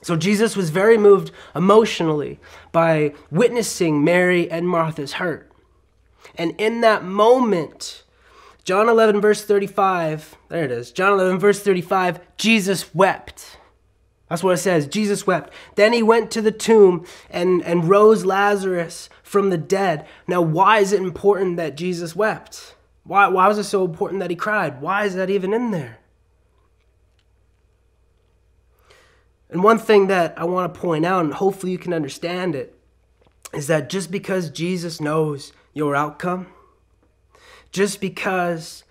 So 0.00 0.16
Jesus 0.16 0.56
was 0.56 0.70
very 0.70 0.96
moved 0.96 1.30
emotionally 1.54 2.40
by 2.72 3.12
witnessing 3.30 4.02
Mary 4.02 4.50
and 4.50 4.66
Martha's 4.66 5.14
hurt. 5.14 5.52
And 6.36 6.54
in 6.56 6.80
that 6.80 7.04
moment, 7.04 8.02
John 8.64 8.88
11, 8.88 9.20
verse 9.20 9.44
35, 9.44 10.38
there 10.48 10.64
it 10.64 10.70
is. 10.70 10.90
John 10.90 11.12
11, 11.12 11.38
verse 11.38 11.62
35, 11.62 12.18
Jesus 12.38 12.94
wept. 12.94 13.58
That's 14.28 14.42
what 14.42 14.54
it 14.54 14.58
says. 14.58 14.86
Jesus 14.88 15.26
wept. 15.26 15.52
Then 15.76 15.92
he 15.92 16.02
went 16.02 16.30
to 16.32 16.42
the 16.42 16.50
tomb 16.50 17.06
and, 17.30 17.62
and 17.62 17.88
rose 17.88 18.24
Lazarus 18.24 19.08
from 19.22 19.50
the 19.50 19.58
dead. 19.58 20.06
Now, 20.26 20.40
why 20.40 20.80
is 20.80 20.92
it 20.92 21.00
important 21.00 21.56
that 21.58 21.76
Jesus 21.76 22.16
wept? 22.16 22.74
Why, 23.04 23.28
why 23.28 23.46
was 23.46 23.58
it 23.58 23.64
so 23.64 23.84
important 23.84 24.20
that 24.20 24.30
he 24.30 24.36
cried? 24.36 24.80
Why 24.80 25.04
is 25.04 25.14
that 25.14 25.30
even 25.30 25.54
in 25.54 25.70
there? 25.70 25.98
And 29.48 29.62
one 29.62 29.78
thing 29.78 30.08
that 30.08 30.34
I 30.36 30.44
want 30.44 30.74
to 30.74 30.80
point 30.80 31.06
out, 31.06 31.24
and 31.24 31.34
hopefully 31.34 31.70
you 31.70 31.78
can 31.78 31.92
understand 31.92 32.56
it, 32.56 32.76
is 33.54 33.68
that 33.68 33.88
just 33.88 34.10
because 34.10 34.50
Jesus 34.50 35.00
knows 35.00 35.52
your 35.72 35.94
outcome, 35.94 36.48
just 37.70 38.00
because 38.00 38.82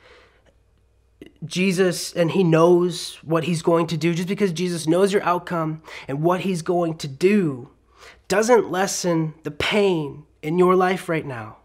Jesus 1.45 2.13
and 2.13 2.31
he 2.31 2.43
knows 2.43 3.15
what 3.23 3.45
he's 3.45 3.61
going 3.61 3.87
to 3.87 3.97
do, 3.97 4.13
just 4.13 4.27
because 4.27 4.51
Jesus 4.51 4.87
knows 4.87 5.13
your 5.13 5.23
outcome 5.23 5.81
and 6.07 6.21
what 6.21 6.41
he's 6.41 6.61
going 6.61 6.97
to 6.97 7.07
do, 7.07 7.69
doesn't 8.27 8.71
lessen 8.71 9.33
the 9.43 9.51
pain 9.51 10.25
in 10.41 10.57
your 10.57 10.75
life 10.75 11.09
right 11.09 11.25
now. 11.25 11.57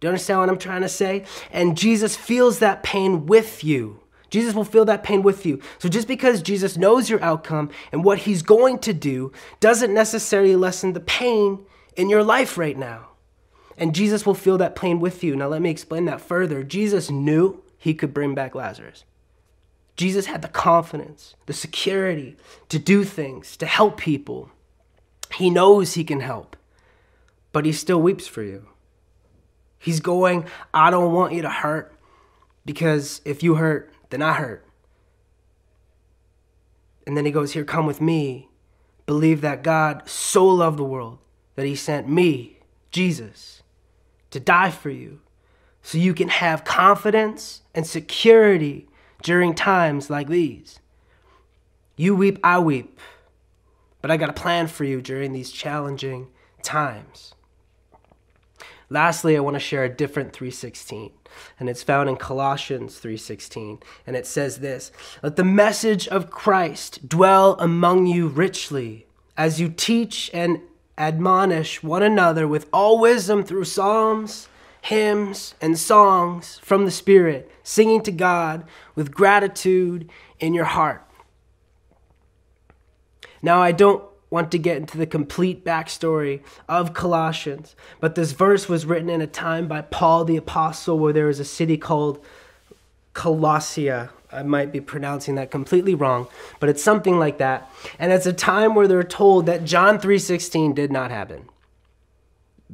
Do 0.00 0.06
you 0.06 0.10
understand 0.10 0.40
what 0.40 0.48
I'm 0.48 0.58
trying 0.58 0.82
to 0.82 0.88
say? 0.88 1.24
And 1.52 1.76
Jesus 1.76 2.16
feels 2.16 2.58
that 2.58 2.82
pain 2.82 3.26
with 3.26 3.62
you. 3.62 4.00
Jesus 4.30 4.54
will 4.54 4.64
feel 4.64 4.84
that 4.86 5.02
pain 5.02 5.22
with 5.22 5.44
you. 5.44 5.60
So 5.78 5.88
just 5.88 6.08
because 6.08 6.42
Jesus 6.42 6.76
knows 6.76 7.10
your 7.10 7.22
outcome 7.22 7.70
and 7.92 8.02
what 8.02 8.18
he's 8.18 8.42
going 8.42 8.78
to 8.80 8.92
do 8.92 9.30
doesn't 9.60 9.94
necessarily 9.94 10.56
lessen 10.56 10.94
the 10.94 11.00
pain 11.00 11.64
in 11.96 12.08
your 12.08 12.24
life 12.24 12.58
right 12.58 12.76
now. 12.76 13.10
And 13.76 13.94
Jesus 13.94 14.26
will 14.26 14.34
feel 14.34 14.58
that 14.58 14.74
pain 14.74 15.00
with 15.00 15.22
you. 15.22 15.36
Now, 15.36 15.48
let 15.48 15.62
me 15.62 15.70
explain 15.70 16.06
that 16.06 16.20
further. 16.20 16.62
Jesus 16.62 17.10
knew 17.10 17.61
he 17.82 17.94
could 17.94 18.14
bring 18.14 18.32
back 18.32 18.54
Lazarus. 18.54 19.02
Jesus 19.96 20.26
had 20.26 20.40
the 20.40 20.46
confidence, 20.46 21.34
the 21.46 21.52
security 21.52 22.36
to 22.68 22.78
do 22.78 23.02
things, 23.02 23.56
to 23.56 23.66
help 23.66 23.96
people. 23.96 24.50
He 25.34 25.50
knows 25.50 25.94
he 25.94 26.04
can 26.04 26.20
help, 26.20 26.56
but 27.50 27.66
he 27.66 27.72
still 27.72 28.00
weeps 28.00 28.28
for 28.28 28.44
you. 28.44 28.68
He's 29.80 29.98
going, 29.98 30.46
I 30.72 30.92
don't 30.92 31.12
want 31.12 31.32
you 31.32 31.42
to 31.42 31.50
hurt 31.50 31.92
because 32.64 33.20
if 33.24 33.42
you 33.42 33.56
hurt, 33.56 33.92
then 34.10 34.22
I 34.22 34.34
hurt. 34.34 34.64
And 37.04 37.16
then 37.16 37.26
he 37.26 37.32
goes, 37.32 37.50
Here, 37.50 37.64
come 37.64 37.84
with 37.84 38.00
me. 38.00 38.48
Believe 39.06 39.40
that 39.40 39.64
God 39.64 40.08
so 40.08 40.46
loved 40.46 40.78
the 40.78 40.84
world 40.84 41.18
that 41.56 41.66
he 41.66 41.74
sent 41.74 42.08
me, 42.08 42.58
Jesus, 42.92 43.64
to 44.30 44.38
die 44.38 44.70
for 44.70 44.90
you 44.90 45.18
so 45.82 45.98
you 45.98 46.14
can 46.14 46.28
have 46.28 46.64
confidence 46.64 47.62
and 47.74 47.86
security 47.86 48.88
during 49.22 49.54
times 49.54 50.08
like 50.08 50.28
these. 50.28 50.80
You 51.96 52.14
weep, 52.16 52.38
I 52.42 52.58
weep, 52.58 52.98
but 54.00 54.10
I 54.10 54.16
got 54.16 54.30
a 54.30 54.34
plan 54.34 54.66
for 54.66 54.84
you 54.84 55.00
during 55.00 55.32
these 55.32 55.52
challenging 55.52 56.28
times. 56.62 57.34
Lastly, 58.88 59.36
I 59.36 59.40
want 59.40 59.54
to 59.54 59.60
share 59.60 59.84
a 59.84 59.88
different 59.88 60.32
316, 60.32 61.12
and 61.58 61.70
it's 61.70 61.82
found 61.82 62.10
in 62.10 62.16
Colossians 62.16 62.98
3:16, 62.98 63.80
and 64.06 64.16
it 64.16 64.26
says 64.26 64.58
this: 64.58 64.92
"Let 65.22 65.36
the 65.36 65.44
message 65.44 66.06
of 66.08 66.30
Christ 66.30 67.08
dwell 67.08 67.56
among 67.58 68.06
you 68.06 68.28
richly, 68.28 69.06
as 69.36 69.58
you 69.58 69.70
teach 69.70 70.30
and 70.34 70.60
admonish 70.98 71.82
one 71.82 72.02
another 72.02 72.46
with 72.46 72.66
all 72.70 72.98
wisdom 72.98 73.44
through 73.44 73.64
psalms, 73.64 74.48
hymns, 74.82 75.54
and 75.60 75.78
songs 75.78 76.58
from 76.62 76.84
the 76.84 76.90
Spirit, 76.90 77.50
singing 77.62 78.02
to 78.02 78.12
God 78.12 78.64
with 78.94 79.14
gratitude 79.14 80.10
in 80.40 80.52
your 80.52 80.64
heart. 80.66 81.08
Now, 83.40 83.62
I 83.62 83.72
don't 83.72 84.04
want 84.28 84.50
to 84.50 84.58
get 84.58 84.78
into 84.78 84.98
the 84.98 85.06
complete 85.06 85.64
backstory 85.64 86.40
of 86.68 86.94
Colossians, 86.94 87.76
but 88.00 88.16
this 88.16 88.32
verse 88.32 88.68
was 88.68 88.84
written 88.84 89.08
in 89.08 89.20
a 89.20 89.26
time 89.26 89.68
by 89.68 89.82
Paul 89.82 90.24
the 90.24 90.36
Apostle 90.36 90.98
where 90.98 91.12
there 91.12 91.26
was 91.26 91.38
a 91.38 91.44
city 91.44 91.76
called 91.76 92.22
Colossia. 93.14 94.10
I 94.32 94.42
might 94.42 94.72
be 94.72 94.80
pronouncing 94.80 95.36
that 95.36 95.50
completely 95.50 95.94
wrong, 95.94 96.26
but 96.58 96.68
it's 96.68 96.82
something 96.82 97.18
like 97.18 97.38
that. 97.38 97.70
And 97.98 98.10
it's 98.12 98.26
a 98.26 98.32
time 98.32 98.74
where 98.74 98.88
they're 98.88 99.04
told 99.04 99.46
that 99.46 99.64
John 99.64 99.98
3:16 99.98 100.72
did 100.74 100.90
not 100.90 101.10
happen. 101.10 101.50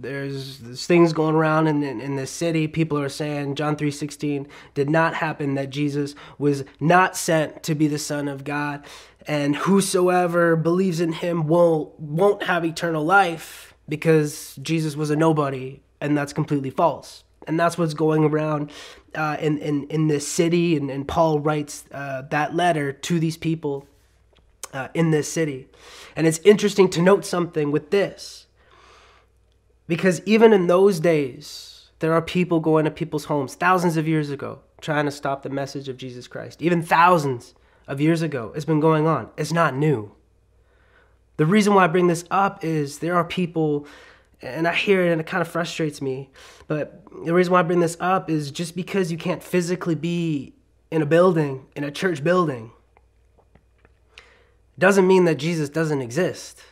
There's, 0.01 0.59
there's 0.59 0.87
things 0.87 1.13
going 1.13 1.35
around 1.35 1.67
in, 1.67 1.83
in, 1.83 2.01
in 2.01 2.17
the 2.17 2.27
city. 2.27 2.69
People 2.69 2.99
are 2.99 3.09
saying 3.09 3.55
John 3.55 3.77
3:16 3.77 4.47
did 4.75 4.89
not 4.89 5.15
happen 5.15 5.55
that 5.55 5.71
Jesus 5.71 6.15
was 6.39 6.65
not 6.81 7.17
sent 7.17 7.63
to 7.65 7.75
be 7.75 7.89
the 7.89 7.99
son 7.99 8.29
of 8.29 8.45
God 8.45 8.85
and 9.27 9.57
whosoever 9.57 10.57
believes 10.57 11.01
in 11.01 11.13
him 11.13 11.47
won't 11.47 11.99
won't 11.99 12.45
have 12.45 12.65
eternal 12.65 13.05
life 13.05 13.75
because 13.89 14.57
Jesus 14.63 14.97
was 14.97 15.11
a 15.11 15.17
nobody 15.17 15.81
and 16.01 16.17
that's 16.17 16.33
completely 16.33 16.71
false 16.71 17.25
and 17.49 17.59
that's 17.59 17.79
what's 17.79 17.95
going 17.95 18.25
around 18.25 18.71
uh, 19.15 19.37
in, 19.41 19.59
in, 19.59 19.85
in 19.89 20.07
this 20.07 20.29
city. 20.29 20.77
And, 20.77 20.91
and 20.91 21.09
Paul 21.09 21.41
writes 21.41 21.85
uh, 21.91 22.23
that 22.31 22.55
letter 22.55 22.93
to 22.93 23.19
these 23.19 23.37
people 23.37 23.89
uh, 24.73 24.89
in 24.95 25.11
this 25.11 25.33
city. 25.33 25.67
And 26.15 26.27
it's 26.27 26.39
interesting 26.41 26.91
to 26.91 27.03
note 27.03 27.25
something 27.25 27.73
with 27.73 27.91
this 27.91 28.47
Because 29.89 30.21
even 30.27 30.53
in 30.53 30.69
those 30.69 31.01
days, 31.01 31.91
there 31.99 32.13
are 32.13 32.23
people 32.23 32.61
going 32.61 32.85
to 32.85 32.91
people's 32.91 33.25
homes 33.25 33.55
thousands 33.55 33.97
of 33.97 34.07
years 34.07 34.31
ago 34.31 34.61
trying 34.81 35.07
to 35.07 35.11
stop 35.11 35.43
the 35.43 35.51
message 35.51 35.89
of 35.89 35.97
Jesus 35.97 36.29
Christ. 36.29 36.63
Even 36.63 36.83
thousands 36.83 37.55
of 37.89 38.01
years 38.01 38.23
ago, 38.23 38.53
it's 38.55 38.65
been 38.65 38.81
going 38.81 39.07
on. 39.07 39.31
It's 39.37 39.53
not 39.53 39.75
new. 39.75 40.13
The 41.39 41.47
reason 41.47 41.75
why 41.75 41.85
I 41.85 41.87
bring 41.89 42.07
this 42.07 42.25
up 42.31 42.63
is 42.63 42.99
there 42.99 43.17
are 43.17 43.25
people, 43.25 43.87
and 44.43 44.69
I 44.69 44.75
hear 44.75 45.07
it 45.07 45.11
and 45.11 45.21
it 45.21 45.27
kind 45.27 45.41
of 45.41 45.49
frustrates 45.49 46.03
me, 46.03 46.31
but 46.67 47.03
the 47.25 47.33
reason 47.33 47.53
why 47.53 47.61
I 47.61 47.63
bring 47.63 47.81
this 47.81 47.97
up 47.99 48.29
is 48.29 48.51
just 48.51 48.77
because 48.77 49.11
you 49.11 49.19
can't 49.19 49.43
physically 49.43 49.95
be 49.95 50.55
in 50.91 51.03
a 51.03 51.07
building, 51.07 51.67
in 51.75 51.85
a 51.85 51.91
church 51.91 52.23
building, 52.23 52.73
doesn't 54.79 55.07
mean 55.07 55.25
that 55.25 55.37
Jesus 55.37 55.69
doesn't 55.69 56.01
exist. 56.01 56.63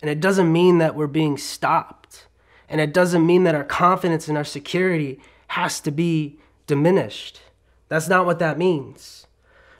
And 0.00 0.10
it 0.10 0.20
doesn't 0.20 0.52
mean 0.52 0.78
that 0.78 0.96
we're 0.96 1.06
being 1.06 1.36
stopped. 1.36 2.26
And 2.72 2.80
it 2.80 2.92
doesn't 2.92 3.24
mean 3.24 3.44
that 3.44 3.54
our 3.54 3.62
confidence 3.62 4.26
and 4.26 4.36
our 4.36 4.44
security 4.44 5.20
has 5.48 5.78
to 5.80 5.92
be 5.92 6.40
diminished. 6.66 7.40
That's 7.88 8.08
not 8.08 8.26
what 8.26 8.40
that 8.40 8.58
means 8.58 9.26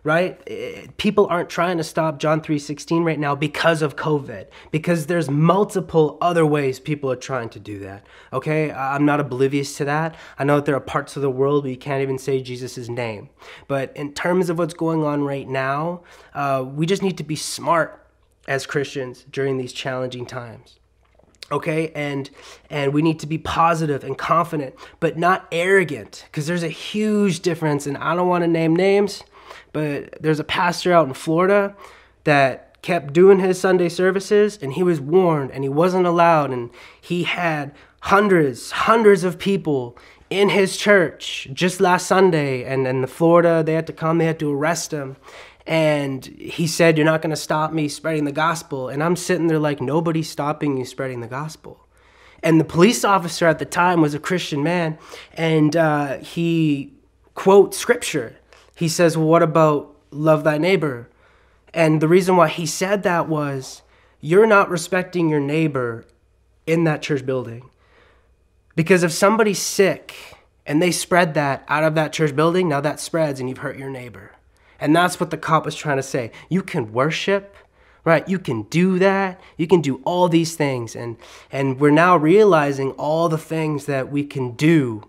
right? 0.04 0.96
People 0.96 1.26
aren't 1.26 1.48
trying 1.48 1.76
to 1.76 1.84
stop 1.84 2.18
John 2.18 2.40
3:16 2.40 3.04
right 3.04 3.18
now 3.18 3.34
because 3.34 3.82
of 3.82 3.96
COVID, 3.96 4.46
because 4.70 5.06
there's 5.06 5.30
multiple 5.30 6.18
other 6.20 6.44
ways 6.44 6.80
people 6.80 7.10
are 7.10 7.16
trying 7.16 7.48
to 7.50 7.60
do 7.60 7.78
that. 7.80 8.04
Okay? 8.32 8.72
I'm 8.72 9.04
not 9.04 9.20
oblivious 9.20 9.76
to 9.76 9.84
that. 9.84 10.16
I 10.38 10.44
know 10.44 10.56
that 10.56 10.64
there 10.64 10.74
are 10.74 10.80
parts 10.80 11.16
of 11.16 11.22
the 11.22 11.30
world 11.30 11.64
where 11.64 11.70
you 11.70 11.76
can't 11.76 12.02
even 12.02 12.18
say 12.18 12.42
Jesus' 12.42 12.88
name. 12.88 13.28
But 13.68 13.96
in 13.96 14.12
terms 14.12 14.50
of 14.50 14.58
what's 14.58 14.74
going 14.74 15.04
on 15.04 15.22
right 15.22 15.48
now, 15.48 16.02
uh, 16.34 16.64
we 16.66 16.86
just 16.86 17.02
need 17.02 17.18
to 17.18 17.24
be 17.24 17.36
smart 17.36 18.04
as 18.48 18.66
Christians 18.66 19.24
during 19.30 19.56
these 19.56 19.72
challenging 19.72 20.26
times 20.26 20.80
okay 21.52 21.92
and 21.94 22.30
and 22.70 22.92
we 22.92 23.02
need 23.02 23.20
to 23.20 23.26
be 23.26 23.38
positive 23.38 24.02
and 24.02 24.18
confident 24.18 24.74
but 24.98 25.16
not 25.16 25.46
arrogant 25.52 26.24
because 26.26 26.46
there's 26.46 26.62
a 26.62 26.68
huge 26.68 27.40
difference 27.40 27.86
and 27.86 27.96
i 27.98 28.14
don't 28.14 28.28
want 28.28 28.42
to 28.42 28.48
name 28.48 28.74
names 28.74 29.22
but 29.72 30.20
there's 30.20 30.40
a 30.40 30.44
pastor 30.44 30.92
out 30.92 31.06
in 31.06 31.14
Florida 31.14 31.74
that 32.24 32.80
kept 32.82 33.12
doing 33.12 33.38
his 33.38 33.60
Sunday 33.60 33.88
services 33.88 34.58
and 34.60 34.72
he 34.72 34.82
was 34.82 35.00
warned 35.00 35.50
and 35.52 35.64
he 35.64 35.68
wasn't 35.68 36.06
allowed 36.06 36.50
and 36.50 36.70
he 37.00 37.24
had 37.24 37.72
hundreds, 38.00 38.72
hundreds 38.72 39.24
of 39.24 39.38
people 39.38 39.96
in 40.30 40.48
his 40.48 40.76
church 40.76 41.48
just 41.52 41.80
last 41.80 42.06
Sunday 42.06 42.64
and 42.64 42.86
in 42.86 43.02
the 43.02 43.06
Florida 43.06 43.62
they 43.62 43.74
had 43.74 43.86
to 43.86 43.92
come, 43.92 44.18
they 44.18 44.24
had 44.24 44.38
to 44.40 44.52
arrest 44.52 44.90
him. 44.90 45.16
And 45.66 46.24
he 46.24 46.66
said, 46.66 46.96
You're 46.96 47.06
not 47.06 47.22
going 47.22 47.30
to 47.30 47.36
stop 47.36 47.72
me 47.72 47.88
spreading 47.88 48.24
the 48.24 48.32
gospel. 48.32 48.88
And 48.88 49.02
I'm 49.02 49.16
sitting 49.16 49.46
there 49.46 49.58
like, 49.58 49.80
Nobody's 49.80 50.28
stopping 50.28 50.76
you 50.76 50.84
spreading 50.84 51.20
the 51.20 51.28
gospel. 51.28 51.86
And 52.42 52.60
the 52.60 52.64
police 52.64 53.04
officer 53.04 53.46
at 53.46 53.58
the 53.60 53.64
time 53.64 54.00
was 54.00 54.14
a 54.14 54.18
Christian 54.18 54.64
man, 54.64 54.98
and 55.34 55.76
uh, 55.76 56.18
he 56.18 56.92
quotes 57.34 57.78
scripture. 57.78 58.36
He 58.74 58.88
says, 58.88 59.16
Well, 59.16 59.28
what 59.28 59.42
about 59.42 59.94
love 60.10 60.42
thy 60.44 60.58
neighbor? 60.58 61.08
And 61.72 62.00
the 62.00 62.08
reason 62.08 62.36
why 62.36 62.48
he 62.48 62.66
said 62.66 63.02
that 63.04 63.28
was 63.28 63.82
you're 64.20 64.46
not 64.46 64.70
respecting 64.70 65.28
your 65.28 65.40
neighbor 65.40 66.04
in 66.66 66.84
that 66.84 67.02
church 67.02 67.24
building. 67.24 67.68
Because 68.76 69.02
if 69.02 69.12
somebody's 69.12 69.60
sick 69.60 70.14
and 70.66 70.80
they 70.80 70.90
spread 70.90 71.34
that 71.34 71.64
out 71.68 71.84
of 71.84 71.94
that 71.94 72.12
church 72.12 72.34
building, 72.34 72.68
now 72.68 72.80
that 72.80 73.00
spreads 73.00 73.40
and 73.40 73.48
you've 73.48 73.58
hurt 73.58 73.76
your 73.76 73.90
neighbor. 73.90 74.32
And 74.82 74.96
that's 74.96 75.20
what 75.20 75.30
the 75.30 75.38
cop 75.38 75.64
was 75.64 75.76
trying 75.76 75.98
to 75.98 76.02
say. 76.02 76.32
You 76.48 76.60
can 76.60 76.92
worship, 76.92 77.56
right? 78.04 78.28
You 78.28 78.40
can 78.40 78.62
do 78.62 78.98
that. 78.98 79.40
You 79.56 79.68
can 79.68 79.80
do 79.80 80.02
all 80.04 80.28
these 80.28 80.56
things. 80.56 80.96
And, 80.96 81.16
and 81.52 81.78
we're 81.78 81.90
now 81.92 82.16
realizing 82.16 82.90
all 82.92 83.28
the 83.28 83.38
things 83.38 83.86
that 83.86 84.10
we 84.10 84.24
can 84.24 84.50
do 84.56 85.04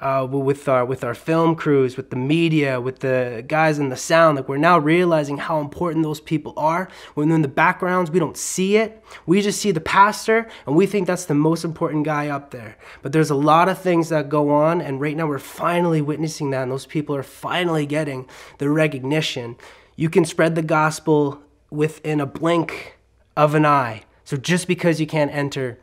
uh, 0.00 0.26
with 0.28 0.68
our 0.68 0.84
with 0.84 1.04
our 1.04 1.14
film 1.14 1.54
crews, 1.54 1.96
with 1.96 2.10
the 2.10 2.16
media, 2.16 2.80
with 2.80 3.00
the 3.00 3.44
guys 3.46 3.78
in 3.78 3.90
the 3.90 3.96
sound. 3.96 4.36
Like 4.36 4.48
we're 4.48 4.56
now 4.56 4.78
realizing 4.78 5.36
how 5.36 5.60
important 5.60 6.02
those 6.02 6.20
people 6.20 6.54
are. 6.56 6.88
When 7.14 7.30
in 7.30 7.42
the 7.42 7.48
backgrounds, 7.48 8.10
we 8.10 8.18
don't 8.18 8.36
see 8.36 8.76
it. 8.76 9.02
We 9.26 9.42
just 9.42 9.60
see 9.60 9.70
the 9.70 9.80
pastor, 9.80 10.48
and 10.66 10.74
we 10.74 10.86
think 10.86 11.06
that's 11.06 11.26
the 11.26 11.34
most 11.34 11.64
important 11.64 12.04
guy 12.04 12.28
up 12.28 12.50
there. 12.50 12.76
But 13.02 13.12
there's 13.12 13.30
a 13.30 13.34
lot 13.34 13.68
of 13.68 13.78
things 13.78 14.08
that 14.08 14.28
go 14.28 14.50
on, 14.50 14.80
and 14.80 15.00
right 15.00 15.16
now 15.16 15.26
we're 15.26 15.38
finally 15.38 16.00
witnessing 16.00 16.50
that, 16.50 16.62
and 16.62 16.72
those 16.72 16.86
people 16.86 17.14
are 17.14 17.22
finally 17.22 17.86
getting 17.86 18.28
the 18.58 18.70
recognition. 18.70 19.56
You 19.96 20.08
can 20.08 20.24
spread 20.24 20.54
the 20.54 20.62
gospel 20.62 21.42
within 21.70 22.20
a 22.20 22.26
blink 22.26 22.98
of 23.36 23.54
an 23.54 23.66
eye. 23.66 24.02
So 24.24 24.36
just 24.36 24.66
because 24.66 25.00
you 25.00 25.06
can't 25.06 25.32
enter 25.32 25.78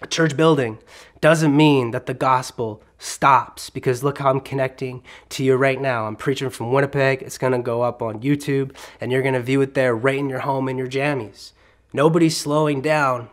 a 0.00 0.06
church 0.06 0.36
building 0.36 0.78
doesn't 1.20 1.56
mean 1.56 1.92
that 1.92 2.06
the 2.06 2.14
gospel 2.14 2.82
stops 3.02 3.68
because 3.68 4.04
look 4.04 4.18
how 4.18 4.30
I'm 4.30 4.40
connecting 4.40 5.02
to 5.30 5.44
you 5.44 5.56
right 5.56 5.80
now. 5.80 6.06
I'm 6.06 6.14
preaching 6.14 6.50
from 6.50 6.72
Winnipeg. 6.72 7.20
It's 7.22 7.38
going 7.38 7.52
to 7.52 7.58
go 7.58 7.82
up 7.82 8.00
on 8.00 8.20
YouTube 8.20 8.76
and 9.00 9.10
you're 9.10 9.22
going 9.22 9.34
to 9.34 9.42
view 9.42 9.60
it 9.60 9.74
there 9.74 9.94
right 9.94 10.18
in 10.18 10.28
your 10.28 10.40
home 10.40 10.68
in 10.68 10.78
your 10.78 10.88
jammies. 10.88 11.52
Nobody's 11.92 12.36
slowing 12.36 12.80
down 12.80 13.28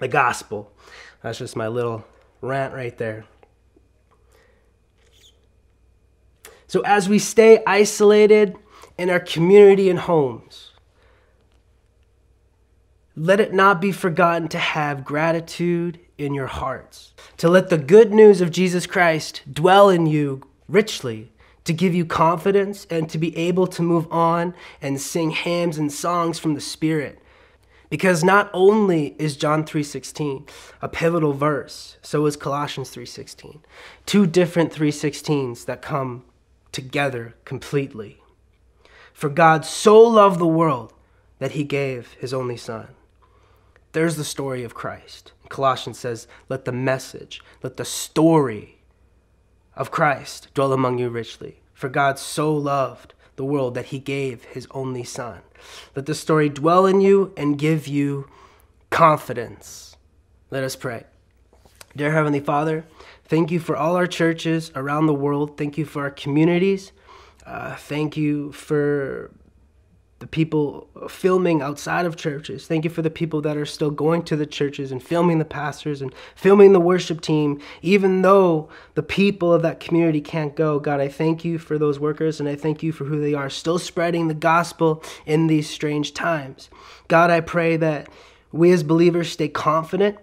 the 0.00 0.08
gospel. 0.08 0.72
That's 1.22 1.38
just 1.38 1.56
my 1.56 1.68
little 1.68 2.04
rant 2.40 2.74
right 2.74 2.96
there. 2.98 3.26
So, 6.66 6.82
as 6.82 7.08
we 7.08 7.18
stay 7.18 7.62
isolated 7.66 8.56
in 8.96 9.10
our 9.10 9.18
community 9.18 9.90
and 9.90 9.98
homes, 9.98 10.70
let 13.16 13.40
it 13.40 13.52
not 13.52 13.80
be 13.80 13.92
forgotten 13.92 14.48
to 14.48 14.58
have 14.58 15.04
gratitude 15.04 15.98
in 16.20 16.34
your 16.34 16.46
hearts, 16.46 17.14
to 17.38 17.48
let 17.48 17.70
the 17.70 17.78
good 17.78 18.12
news 18.12 18.40
of 18.40 18.50
Jesus 18.50 18.86
Christ 18.86 19.42
dwell 19.50 19.88
in 19.88 20.06
you 20.06 20.42
richly, 20.68 21.32
to 21.64 21.72
give 21.72 21.94
you 21.94 22.04
confidence 22.04 22.86
and 22.90 23.08
to 23.10 23.18
be 23.18 23.36
able 23.36 23.66
to 23.66 23.82
move 23.82 24.06
on 24.10 24.54
and 24.80 25.00
sing 25.00 25.30
hymns 25.30 25.78
and 25.78 25.92
songs 25.92 26.38
from 26.38 26.54
the 26.54 26.60
Spirit. 26.60 27.18
Because 27.88 28.22
not 28.22 28.50
only 28.52 29.16
is 29.18 29.36
John 29.36 29.64
3:16 29.64 30.46
a 30.80 30.88
pivotal 30.88 31.32
verse, 31.32 31.96
so 32.02 32.24
is 32.26 32.36
Colossians 32.36 32.90
3:16. 32.90 33.60
Two 34.06 34.26
different 34.26 34.72
3:16s 34.72 35.64
that 35.64 35.82
come 35.82 36.24
together 36.70 37.34
completely. 37.44 38.22
For 39.12 39.28
God 39.28 39.64
so 39.64 40.00
loved 40.00 40.38
the 40.38 40.46
world 40.46 40.92
that 41.40 41.52
he 41.52 41.64
gave 41.64 42.12
his 42.20 42.32
only 42.32 42.56
son. 42.56 42.88
There's 43.92 44.16
the 44.16 44.24
story 44.24 44.62
of 44.62 44.74
Christ. 44.74 45.32
Colossians 45.50 45.98
says, 45.98 46.26
Let 46.48 46.64
the 46.64 46.72
message, 46.72 47.42
let 47.62 47.76
the 47.76 47.84
story 47.84 48.78
of 49.74 49.90
Christ 49.90 50.48
dwell 50.54 50.72
among 50.72 50.98
you 50.98 51.10
richly. 51.10 51.60
For 51.74 51.90
God 51.90 52.18
so 52.18 52.54
loved 52.54 53.12
the 53.36 53.44
world 53.44 53.74
that 53.74 53.86
he 53.86 53.98
gave 53.98 54.44
his 54.44 54.66
only 54.70 55.04
Son. 55.04 55.40
Let 55.94 56.06
the 56.06 56.14
story 56.14 56.48
dwell 56.48 56.86
in 56.86 57.00
you 57.00 57.32
and 57.36 57.58
give 57.58 57.86
you 57.86 58.28
confidence. 58.88 59.96
Let 60.50 60.64
us 60.64 60.76
pray. 60.76 61.04
Dear 61.96 62.12
Heavenly 62.12 62.40
Father, 62.40 62.84
thank 63.24 63.50
you 63.50 63.58
for 63.58 63.76
all 63.76 63.96
our 63.96 64.06
churches 64.06 64.70
around 64.74 65.06
the 65.06 65.14
world. 65.14 65.56
Thank 65.56 65.76
you 65.76 65.84
for 65.84 66.02
our 66.02 66.10
communities. 66.10 66.92
Uh, 67.44 67.74
thank 67.76 68.16
you 68.16 68.52
for 68.52 69.30
the 70.20 70.26
people 70.26 70.86
filming 71.08 71.62
outside 71.62 72.04
of 72.04 72.14
churches. 72.14 72.66
Thank 72.66 72.84
you 72.84 72.90
for 72.90 73.00
the 73.00 73.10
people 73.10 73.40
that 73.40 73.56
are 73.56 73.64
still 73.64 73.90
going 73.90 74.22
to 74.24 74.36
the 74.36 74.44
churches 74.44 74.92
and 74.92 75.02
filming 75.02 75.38
the 75.38 75.46
pastors 75.46 76.02
and 76.02 76.12
filming 76.36 76.74
the 76.74 76.80
worship 76.80 77.22
team, 77.22 77.58
even 77.80 78.20
though 78.20 78.68
the 78.94 79.02
people 79.02 79.50
of 79.50 79.62
that 79.62 79.80
community 79.80 80.20
can't 80.20 80.54
go. 80.54 80.78
God, 80.78 81.00
I 81.00 81.08
thank 81.08 81.42
you 81.42 81.58
for 81.58 81.78
those 81.78 81.98
workers 81.98 82.38
and 82.38 82.50
I 82.50 82.54
thank 82.54 82.82
you 82.82 82.92
for 82.92 83.06
who 83.06 83.18
they 83.18 83.32
are, 83.32 83.48
still 83.48 83.78
spreading 83.78 84.28
the 84.28 84.34
gospel 84.34 85.02
in 85.24 85.46
these 85.46 85.70
strange 85.70 86.12
times. 86.12 86.68
God, 87.08 87.30
I 87.30 87.40
pray 87.40 87.78
that 87.78 88.10
we 88.52 88.72
as 88.72 88.82
believers 88.82 89.32
stay 89.32 89.48
confident. 89.48 90.18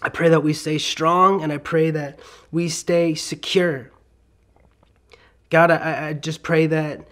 I 0.00 0.08
pray 0.08 0.30
that 0.30 0.42
we 0.42 0.54
stay 0.54 0.78
strong 0.78 1.42
and 1.42 1.52
I 1.52 1.58
pray 1.58 1.90
that 1.90 2.18
we 2.50 2.70
stay 2.70 3.14
secure. 3.14 3.90
God, 5.50 5.70
I, 5.70 6.08
I 6.08 6.12
just 6.14 6.42
pray 6.42 6.66
that 6.68 7.06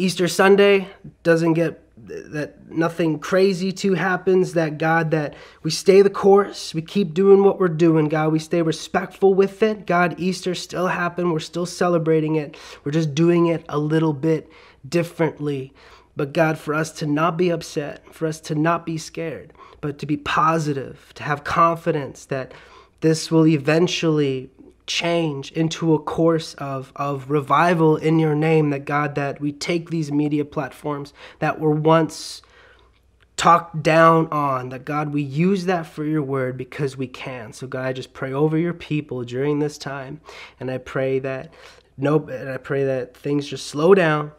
Easter 0.00 0.28
Sunday 0.28 0.88
doesn't 1.22 1.52
get 1.52 1.82
that 2.06 2.70
nothing 2.70 3.18
crazy 3.18 3.70
too 3.70 3.92
happens 3.92 4.54
that 4.54 4.78
god 4.78 5.10
that 5.10 5.34
we 5.62 5.70
stay 5.70 6.00
the 6.00 6.08
course 6.08 6.72
we 6.72 6.80
keep 6.80 7.12
doing 7.12 7.44
what 7.44 7.60
we're 7.60 7.68
doing 7.68 8.08
god 8.08 8.32
we 8.32 8.38
stay 8.38 8.62
respectful 8.62 9.34
with 9.34 9.62
it. 9.62 9.86
God 9.86 10.14
easter 10.18 10.54
still 10.54 10.88
happened 10.88 11.30
we're 11.30 11.40
still 11.40 11.66
celebrating 11.66 12.36
it 12.36 12.56
we're 12.82 12.92
just 12.92 13.14
doing 13.14 13.46
it 13.46 13.64
a 13.68 13.78
little 13.78 14.14
bit 14.14 14.50
differently. 14.88 15.74
But 16.16 16.32
god 16.32 16.58
for 16.58 16.72
us 16.72 16.90
to 16.92 17.06
not 17.06 17.36
be 17.36 17.50
upset 17.50 18.12
for 18.14 18.26
us 18.26 18.40
to 18.40 18.54
not 18.54 18.86
be 18.86 18.96
scared 18.96 19.52
but 19.82 19.98
to 19.98 20.06
be 20.06 20.16
positive 20.16 21.12
to 21.16 21.22
have 21.22 21.44
confidence 21.44 22.24
that 22.24 22.52
this 23.02 23.30
will 23.30 23.46
eventually 23.46 24.50
change 24.86 25.52
into 25.52 25.94
a 25.94 25.98
course 25.98 26.54
of, 26.54 26.92
of 26.96 27.30
revival 27.30 27.96
in 27.96 28.18
your 28.18 28.34
name 28.34 28.70
that 28.70 28.84
God, 28.84 29.14
that 29.14 29.40
we 29.40 29.52
take 29.52 29.90
these 29.90 30.10
media 30.10 30.44
platforms 30.44 31.12
that 31.38 31.60
were 31.60 31.70
once 31.70 32.42
talked 33.36 33.82
down 33.82 34.28
on, 34.30 34.68
that 34.68 34.84
God, 34.84 35.14
we 35.14 35.22
use 35.22 35.64
that 35.64 35.86
for 35.86 36.04
your 36.04 36.22
word 36.22 36.58
because 36.58 36.98
we 36.98 37.06
can. 37.06 37.54
So, 37.54 37.66
God, 37.66 37.86
I 37.86 37.94
just 37.94 38.12
pray 38.12 38.34
over 38.34 38.58
your 38.58 38.74
people 38.74 39.24
during 39.24 39.60
this 39.60 39.78
time. 39.78 40.20
And 40.60 40.70
I 40.70 40.76
pray 40.76 41.20
that, 41.20 41.50
nope, 41.96 42.28
and 42.28 42.50
I 42.50 42.58
pray 42.58 42.84
that 42.84 43.16
things 43.16 43.46
just 43.46 43.66
slow 43.66 43.94
down 43.94 44.32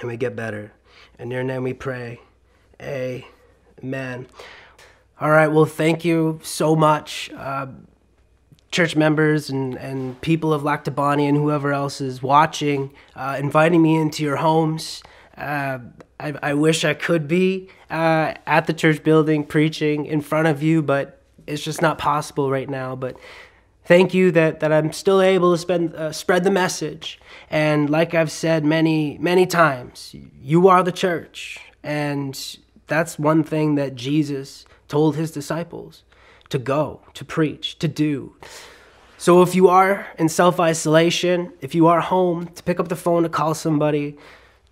and 0.00 0.08
we 0.08 0.16
get 0.16 0.34
better. 0.34 0.72
In 1.18 1.30
your 1.30 1.42
name 1.42 1.62
we 1.62 1.74
pray. 1.74 2.20
Amen. 2.80 4.26
All 5.20 5.30
right, 5.30 5.48
well, 5.48 5.66
thank 5.66 6.02
you 6.02 6.40
so 6.42 6.74
much. 6.74 7.30
Uh, 7.36 7.66
church 8.70 8.94
members 8.94 9.50
and, 9.50 9.74
and 9.76 10.20
people 10.20 10.52
of 10.52 10.62
Lac 10.62 10.86
and 10.86 11.36
whoever 11.36 11.72
else 11.72 12.00
is 12.00 12.22
watching, 12.22 12.92
uh, 13.16 13.36
inviting 13.38 13.82
me 13.82 13.96
into 13.96 14.22
your 14.22 14.36
homes. 14.36 15.02
Uh, 15.36 15.78
I, 16.18 16.34
I 16.42 16.54
wish 16.54 16.84
I 16.84 16.94
could 16.94 17.26
be 17.26 17.68
uh, 17.90 18.34
at 18.46 18.66
the 18.66 18.72
church 18.72 19.02
building 19.02 19.44
preaching 19.44 20.06
in 20.06 20.20
front 20.20 20.48
of 20.48 20.62
you, 20.62 20.82
but 20.82 21.20
it's 21.46 21.62
just 21.62 21.82
not 21.82 21.98
possible 21.98 22.50
right 22.50 22.68
now. 22.68 22.94
But 22.94 23.16
thank 23.84 24.14
you 24.14 24.30
that, 24.32 24.60
that 24.60 24.72
I'm 24.72 24.92
still 24.92 25.20
able 25.20 25.52
to 25.52 25.58
spend, 25.58 25.94
uh, 25.94 26.12
spread 26.12 26.44
the 26.44 26.50
message. 26.50 27.20
And 27.50 27.90
like 27.90 28.14
I've 28.14 28.30
said 28.30 28.64
many, 28.64 29.18
many 29.18 29.46
times, 29.46 30.14
you 30.40 30.68
are 30.68 30.84
the 30.84 30.92
church. 30.92 31.58
And 31.82 32.58
that's 32.86 33.18
one 33.18 33.42
thing 33.42 33.74
that 33.76 33.96
Jesus 33.96 34.64
told 34.86 35.16
his 35.16 35.32
disciples 35.32 36.04
to 36.50 36.58
go, 36.58 37.00
to 37.14 37.24
preach, 37.24 37.78
to 37.78 37.88
do. 37.88 38.36
So 39.16 39.42
if 39.42 39.54
you 39.54 39.68
are 39.68 40.06
in 40.18 40.28
self 40.28 40.60
isolation, 40.60 41.52
if 41.60 41.74
you 41.74 41.86
are 41.86 42.00
home, 42.00 42.48
to 42.48 42.62
pick 42.62 42.80
up 42.80 42.88
the 42.88 42.96
phone 42.96 43.22
to 43.22 43.28
call 43.28 43.54
somebody, 43.54 44.16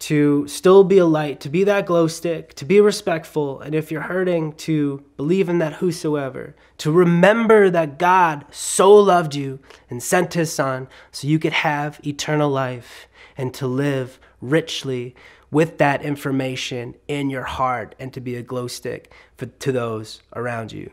to 0.01 0.47
still 0.47 0.85
be 0.85 0.99
a 0.99 1.05
light, 1.05 1.41
to 1.41 1.49
be 1.49 1.65
that 1.65 1.87
glow 1.87 2.07
stick, 2.07 2.55
to 2.55 2.65
be 2.65 2.81
respectful, 2.81 3.61
and 3.61 3.75
if 3.75 3.91
you're 3.91 4.03
hurting, 4.03 4.53
to 4.53 5.05
believe 5.17 5.49
in 5.49 5.59
that 5.59 5.75
whosoever, 5.75 6.55
to 6.79 6.93
remember 6.93 7.69
that 7.69 7.99
God 7.99 8.45
so 8.51 8.95
loved 8.95 9.35
you 9.35 9.59
and 9.91 10.03
sent 10.03 10.35
his 10.35 10.53
son 10.53 10.89
so 11.11 11.27
you 11.27 11.39
could 11.39 11.53
have 11.53 12.01
eternal 12.07 12.49
life 12.49 13.09
and 13.37 13.53
to 13.55 13.67
live 13.67 14.21
richly 14.41 15.15
with 15.51 15.79
that 15.79 16.03
information 16.03 16.95
in 17.09 17.31
your 17.31 17.45
heart 17.45 17.95
and 17.99 18.13
to 18.13 18.21
be 18.21 18.37
a 18.37 18.43
glow 18.43 18.69
stick 18.69 19.13
for, 19.37 19.47
to 19.47 19.73
those 19.73 20.23
around 20.35 20.73
you. 20.73 20.93